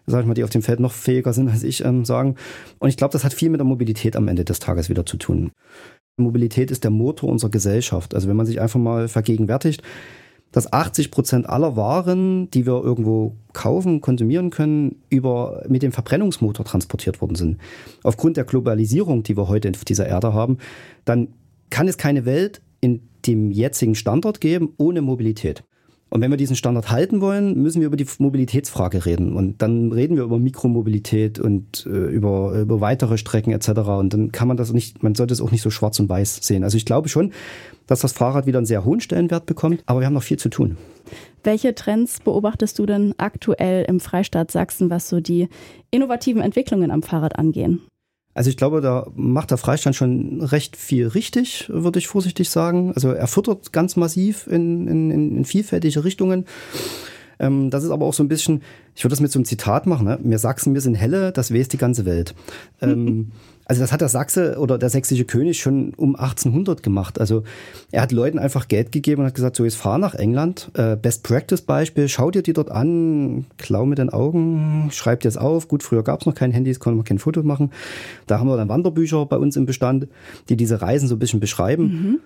sag 0.07 0.21
ich 0.21 0.27
mal, 0.27 0.35
die 0.35 0.45
auf 0.45 0.51
dem 0.51 0.63
Feld 0.63 0.79
noch 0.79 0.93
fähiger 0.93 1.33
sind 1.33 1.49
als 1.49 1.65
ich, 1.65 1.85
ähm, 1.85 2.05
sagen. 2.05 2.37
Und 2.79 2.91
ich 2.91 2.97
glaube, 2.97 3.13
das 3.13 3.25
hat 3.25 3.35
viel 3.35 3.51
mit 3.51 3.59
der 3.59 3.67
Mobilität 3.67 4.15
am 4.15 4.29
Ende 4.29 4.45
des 4.45 4.61
Tages 4.61 4.89
wieder 4.89 5.05
zu 5.05 5.17
tun. 5.17 5.51
Mobilität 6.17 6.71
ist 6.71 6.85
der 6.85 6.91
Motor 6.91 7.31
unserer 7.31 7.51
Gesellschaft. 7.51 8.15
Also 8.15 8.29
wenn 8.29 8.37
man 8.37 8.47
sich 8.47 8.61
einfach 8.61 8.79
mal 8.79 9.09
vergegenwärtigt, 9.09 9.83
dass 10.53 10.73
80 10.73 11.11
Prozent 11.11 11.49
aller 11.49 11.77
Waren, 11.77 12.51
die 12.51 12.67
wir 12.67 12.83
irgendwo 12.83 13.37
kaufen, 13.53 14.01
konsumieren 14.01 14.51
können, 14.51 14.97
über, 15.09 15.65
mit 15.69 15.83
dem 15.83 15.93
Verbrennungsmotor 15.93 16.65
transportiert 16.65 17.21
worden 17.21 17.37
sind. 17.37 17.59
Aufgrund 18.03 18.37
der 18.37 18.45
Globalisierung, 18.45 19.23
die 19.23 19.37
wir 19.37 19.49
heute 19.49 19.71
auf 19.71 19.85
dieser 19.85 20.07
Erde 20.07 20.35
haben, 20.35 20.59
dann 21.05 21.29
kann 21.71 21.89
es 21.89 21.97
keine 21.99 22.25
Welt 22.25 22.61
in 22.81 23.10
dem 23.27 23.51
jetzigen 23.51 23.95
Standort 23.95 24.41
geben, 24.41 24.75
ohne 24.77 25.03
Mobilität. 25.03 25.65
Und 26.11 26.21
wenn 26.21 26.31
wir 26.31 26.37
diesen 26.37 26.57
Standard 26.57 26.91
halten 26.91 27.21
wollen, 27.21 27.63
müssen 27.63 27.81
wir 27.81 27.87
über 27.87 27.97
die 27.97 28.07
Mobilitätsfrage 28.19 29.07
reden. 29.07 29.33
Und 29.33 29.63
dann 29.63 29.93
reden 29.93 30.17
wir 30.17 30.25
über 30.25 30.41
Mikromobilität 30.41 31.39
und 31.39 31.87
äh, 31.87 31.89
über, 31.89 32.53
über 32.59 32.81
weitere 32.81 33.17
Strecken 33.17 33.53
etc. 33.53 33.69
Und 33.69 34.13
dann 34.13 34.33
kann 34.33 34.49
man 34.49 34.57
das 34.57 34.73
nicht, 34.73 35.05
man 35.05 35.15
sollte 35.15 35.33
es 35.33 35.41
auch 35.41 35.53
nicht 35.53 35.63
so 35.63 35.71
schwarz 35.71 36.01
und 36.01 36.09
weiß 36.09 36.41
sehen. 36.43 36.65
Also 36.65 36.77
ich 36.77 36.85
glaube 36.85 37.09
schon, 37.09 37.33
dass 37.87 38.01
das 38.01 38.13
Fahrrad 38.13 38.47
wieder 38.47 38.59
einen 38.59 38.67
sehr 38.67 38.85
hohen 38.85 39.01
Stellenwert 39.01 39.47
bekommt, 39.47 39.85
aber 39.87 40.01
wir 40.01 40.07
haben 40.07 40.15
noch 40.15 40.25
viel 40.25 40.39
zu 40.39 40.49
tun. 40.49 40.77
Welche 41.45 41.77
Trends 41.77 42.19
beobachtest 42.19 42.79
du 42.81 42.87
denn 42.87 43.15
aktuell 43.17 43.85
im 43.85 44.01
Freistaat 44.01 44.51
Sachsen, 44.51 44.91
was 44.91 45.09
so 45.09 45.21
die 45.21 45.49
innovativen 45.93 46.43
Entwicklungen 46.43 46.91
am 46.91 47.03
Fahrrad 47.03 47.39
angehen? 47.39 47.83
Also 48.33 48.49
ich 48.49 48.57
glaube, 48.57 48.81
da 48.81 49.07
macht 49.17 49.51
der 49.51 49.59
Freistand 49.59 49.97
schon 49.97 50.41
recht 50.41 50.77
viel 50.77 51.09
richtig, 51.09 51.67
würde 51.69 51.99
ich 51.99 52.07
vorsichtig 52.07 52.49
sagen. 52.49 52.93
Also 52.95 53.11
er 53.11 53.27
füttert 53.27 53.73
ganz 53.73 53.97
massiv 53.97 54.47
in, 54.47 54.87
in, 54.87 55.11
in 55.11 55.45
vielfältige 55.45 56.05
Richtungen. 56.05 56.47
Ähm, 57.41 57.71
das 57.71 57.83
ist 57.83 57.91
aber 57.91 58.07
auch 58.07 58.15
so 58.15 58.23
ein 58.23 58.29
bisschen, 58.29 58.63
ich 58.95 59.03
würde 59.03 59.13
das 59.13 59.21
mit 59.21 59.33
so 59.33 59.39
einem 59.39 59.47
Zitat 59.47 59.87
machen, 59.87 60.07
ne? 60.07 60.19
wir 60.23 60.39
Sachsen, 60.39 60.75
wir 60.75 60.81
sind 60.81 60.95
helle, 60.95 61.33
das 61.33 61.53
weiß 61.53 61.69
die 61.69 61.79
ganze 61.79 62.05
Welt. 62.05 62.35
ähm, 62.81 63.33
also 63.71 63.83
das 63.83 63.93
hat 63.93 64.01
der 64.01 64.09
Sachse 64.09 64.57
oder 64.59 64.79
der 64.79 64.91
sächsische 64.91 65.25
König 65.25 65.61
schon 65.61 65.95
um 65.95 66.17
1800 66.17 66.83
gemacht. 66.83 67.21
Also 67.21 67.45
er 67.93 68.03
hat 68.03 68.11
Leuten 68.11 68.41
einfach 68.41 68.67
Geld 68.67 68.91
gegeben 68.91 69.21
und 69.23 69.29
hat 69.29 69.37
gesagt, 69.37 69.55
so 69.55 69.63
jetzt 69.63 69.77
fahr 69.77 69.97
nach 69.97 70.15
England, 70.15 70.73
äh, 70.75 70.97
Best 70.97 71.23
Practice 71.23 71.63
Beispiel, 71.63 72.09
schau 72.09 72.33
dir 72.33 72.43
die 72.43 72.53
dort 72.53 72.73
an, 72.73 73.47
klau 73.59 73.87
mit 73.87 73.99
den 73.99 74.11
Augen, 74.11 74.89
schreib 74.91 75.21
dir 75.21 75.29
es 75.29 75.37
auf. 75.37 75.69
Gut, 75.69 75.85
früher 75.85 76.03
gab 76.03 76.21
es 76.21 76.27
noch 76.27 76.35
kein 76.35 76.51
Handys, 76.51 76.81
konnte 76.81 76.97
man 76.97 77.05
kein 77.05 77.21
Foto 77.21 77.45
machen. 77.45 77.71
Da 78.27 78.41
haben 78.41 78.49
wir 78.49 78.57
dann 78.57 78.69
Wanderbücher 78.69 79.25
bei 79.27 79.39
uns 79.39 79.55
im 79.55 79.67
Bestand, 79.67 80.09
die 80.49 80.57
diese 80.57 80.83
Reisen 80.83 81.07
so 81.07 81.15
ein 81.15 81.21
bisschen 81.21 81.39
beschreiben. 81.39 81.85
Mhm. 81.85 82.19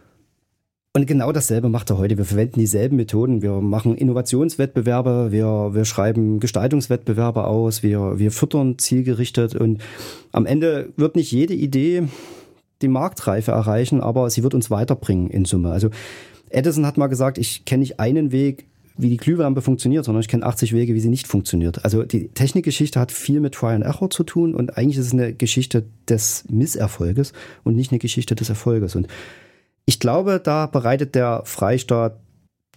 Und 0.96 1.08
genau 1.08 1.32
dasselbe 1.32 1.68
macht 1.68 1.90
er 1.90 1.98
heute. 1.98 2.18
Wir 2.18 2.24
verwenden 2.24 2.60
dieselben 2.60 2.94
Methoden. 2.94 3.42
Wir 3.42 3.60
machen 3.60 3.96
Innovationswettbewerbe, 3.96 5.32
wir, 5.32 5.70
wir 5.72 5.84
schreiben 5.84 6.38
Gestaltungswettbewerbe 6.38 7.48
aus, 7.48 7.82
wir, 7.82 8.20
wir 8.20 8.30
füttern 8.30 8.78
zielgerichtet 8.78 9.56
und 9.56 9.82
am 10.30 10.46
Ende 10.46 10.92
wird 10.96 11.16
nicht 11.16 11.32
jede 11.32 11.52
Idee 11.52 12.04
die 12.80 12.86
Marktreife 12.86 13.50
erreichen, 13.50 14.00
aber 14.00 14.30
sie 14.30 14.44
wird 14.44 14.54
uns 14.54 14.70
weiterbringen 14.70 15.30
in 15.30 15.44
Summe. 15.44 15.72
Also 15.72 15.90
Edison 16.50 16.86
hat 16.86 16.96
mal 16.96 17.08
gesagt, 17.08 17.38
ich 17.38 17.64
kenne 17.64 17.80
nicht 17.80 17.98
einen 17.98 18.30
Weg, 18.30 18.66
wie 18.96 19.08
die 19.08 19.16
Glühlampe 19.16 19.62
funktioniert, 19.62 20.04
sondern 20.04 20.20
ich 20.20 20.28
kenne 20.28 20.46
80 20.46 20.72
Wege, 20.72 20.94
wie 20.94 21.00
sie 21.00 21.08
nicht 21.08 21.26
funktioniert. 21.26 21.84
Also 21.84 22.04
die 22.04 22.28
Technikgeschichte 22.28 23.00
hat 23.00 23.10
viel 23.10 23.40
mit 23.40 23.54
Trial 23.54 23.74
and 23.74 23.84
Error 23.84 24.10
zu 24.10 24.22
tun 24.22 24.54
und 24.54 24.78
eigentlich 24.78 24.98
ist 24.98 25.06
es 25.06 25.12
eine 25.12 25.34
Geschichte 25.34 25.86
des 26.08 26.44
Misserfolges 26.48 27.32
und 27.64 27.74
nicht 27.74 27.90
eine 27.90 27.98
Geschichte 27.98 28.36
des 28.36 28.48
Erfolges. 28.48 28.94
Und 28.94 29.08
ich 29.86 30.00
glaube, 30.00 30.40
da 30.42 30.66
bereitet 30.66 31.14
der 31.14 31.42
Freistaat 31.44 32.18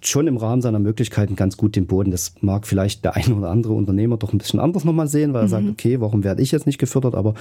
schon 0.02 0.28
im 0.28 0.38
Rahmen 0.38 0.62
seiner 0.62 0.80
Möglichkeiten 0.80 1.36
ganz 1.36 1.58
gut 1.58 1.76
den 1.76 1.88
Boden. 1.88 2.12
Das 2.12 2.36
mag 2.42 2.68
vielleicht 2.68 3.04
der 3.04 3.16
ein 3.16 3.34
oder 3.34 3.50
andere 3.50 3.74
Unternehmer 3.74 4.18
doch 4.18 4.34
ein 4.34 4.38
bisschen 4.38 4.60
anders 4.60 4.84
nochmal 4.84 5.08
sehen, 5.08 5.34
weil 5.34 5.42
er 5.42 5.46
mhm. 5.46 5.52
sagt, 5.52 5.70
okay, 5.70 6.00
warum 6.00 6.24
werde 6.24 6.42
ich 6.42 6.52
jetzt 6.52 6.68
nicht 6.68 6.78
gefördert? 6.78 7.16
Aber 7.16 7.34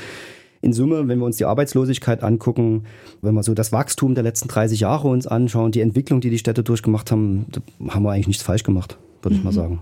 in 0.62 0.72
Summe, 0.72 1.06
wenn 1.06 1.18
wir 1.18 1.26
uns 1.26 1.36
die 1.36 1.44
Arbeitslosigkeit 1.44 2.22
angucken, 2.22 2.84
wenn 3.20 3.34
wir 3.34 3.42
so 3.42 3.54
das 3.54 3.72
Wachstum 3.72 4.14
der 4.14 4.24
letzten 4.24 4.48
30 4.48 4.80
Jahre 4.80 5.08
uns 5.08 5.26
anschauen, 5.26 5.70
die 5.70 5.80
Entwicklung, 5.80 6.20
die 6.20 6.30
die 6.30 6.38
Städte 6.38 6.62
durchgemacht 6.62 7.10
haben, 7.10 7.46
haben 7.88 8.04
wir 8.04 8.12
eigentlich 8.12 8.28
nichts 8.28 8.42
falsch 8.42 8.62
gemacht, 8.62 8.96
würde 9.22 9.34
mhm. 9.34 9.40
ich 9.40 9.44
mal 9.44 9.50
mhm. 9.50 9.54
sagen. 9.54 9.80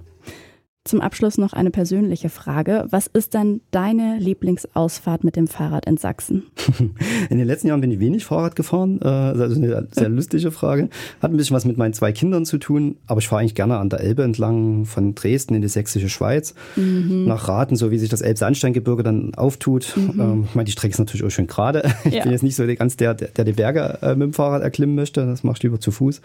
Zum 0.87 1.01
Abschluss 1.01 1.39
noch 1.39 1.55
eine 1.55 1.71
persönliche 1.71 2.29
Frage. 2.29 2.85
Was 2.91 3.07
ist 3.07 3.33
denn 3.33 3.63
deine 3.71 4.19
Lieblingsausfahrt 4.19 5.25
mit 5.25 5.35
dem 5.35 5.47
Fahrrad 5.47 5.87
in 5.87 5.97
Sachsen? 5.97 6.43
In 7.31 7.39
den 7.39 7.47
letzten 7.47 7.69
Jahren 7.69 7.81
bin 7.81 7.91
ich 7.91 8.01
wenig 8.01 8.27
Fahrrad 8.27 8.55
gefahren. 8.55 8.99
Äh, 9.01 9.03
das 9.03 9.53
ist 9.53 9.57
eine 9.57 9.89
sehr 9.93 10.11
lustige 10.11 10.51
Frage. 10.51 10.91
Hat 11.23 11.31
ein 11.31 11.39
bisschen 11.39 11.57
was 11.57 11.65
mit 11.65 11.79
meinen 11.79 11.95
zwei 11.95 12.13
Kindern 12.13 12.45
zu 12.45 12.59
tun, 12.59 12.97
aber 13.07 13.21
ich 13.21 13.29
fahre 13.29 13.41
eigentlich 13.41 13.55
gerne 13.55 13.79
an 13.79 13.89
der 13.89 14.01
Elbe 14.01 14.25
entlang 14.25 14.85
von 14.85 15.15
Dresden 15.15 15.55
in 15.55 15.63
die 15.63 15.69
sächsische 15.69 16.11
Schweiz. 16.11 16.55
Mhm. 16.77 17.25
Nach 17.25 17.49
Raten, 17.49 17.77
so 17.77 17.91
wie 17.91 17.97
sich 17.97 18.11
das 18.11 18.21
Elbsandsteingebirge 18.21 19.03
dann 19.03 19.35
auftut. 19.37 19.97
Mhm. 19.97 20.21
Ähm, 20.21 20.45
ich 20.51 20.55
meine, 20.55 20.67
die 20.67 20.73
Strecke 20.73 20.93
ist 20.93 20.99
natürlich 20.99 21.25
auch 21.25 21.31
schön 21.31 21.47
gerade. 21.47 21.83
Ich 22.05 22.13
ja. 22.13 22.23
bin 22.25 22.33
jetzt 22.33 22.43
nicht 22.43 22.57
so 22.57 22.67
ganz 22.77 22.97
der, 22.97 23.15
der 23.15 23.45
die 23.45 23.53
Berge 23.53 23.99
äh, 24.03 24.11
mit 24.15 24.23
dem 24.23 24.33
Fahrrad 24.35 24.63
erklimmen 24.63 24.95
möchte. 24.95 25.25
Das 25.25 25.43
mache 25.45 25.57
ich 25.57 25.63
lieber 25.63 25.81
zu 25.81 25.91
Fuß. 25.91 26.21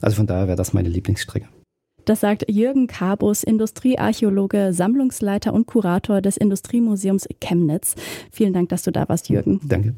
Also 0.00 0.16
von 0.16 0.28
daher 0.28 0.46
wäre 0.46 0.56
das 0.56 0.72
meine 0.72 0.88
Lieblingsstrecke. 0.88 1.48
Das 2.06 2.20
sagt 2.20 2.44
Jürgen 2.48 2.86
Kabus, 2.86 3.42
Industriearchäologe, 3.42 4.72
Sammlungsleiter 4.72 5.52
und 5.52 5.66
Kurator 5.66 6.22
des 6.22 6.36
Industriemuseums 6.36 7.28
Chemnitz. 7.40 7.96
Vielen 8.30 8.52
Dank, 8.52 8.70
dass 8.70 8.84
du 8.84 8.92
da 8.92 9.08
warst, 9.08 9.28
Jürgen. 9.28 9.60
Danke. 9.64 9.94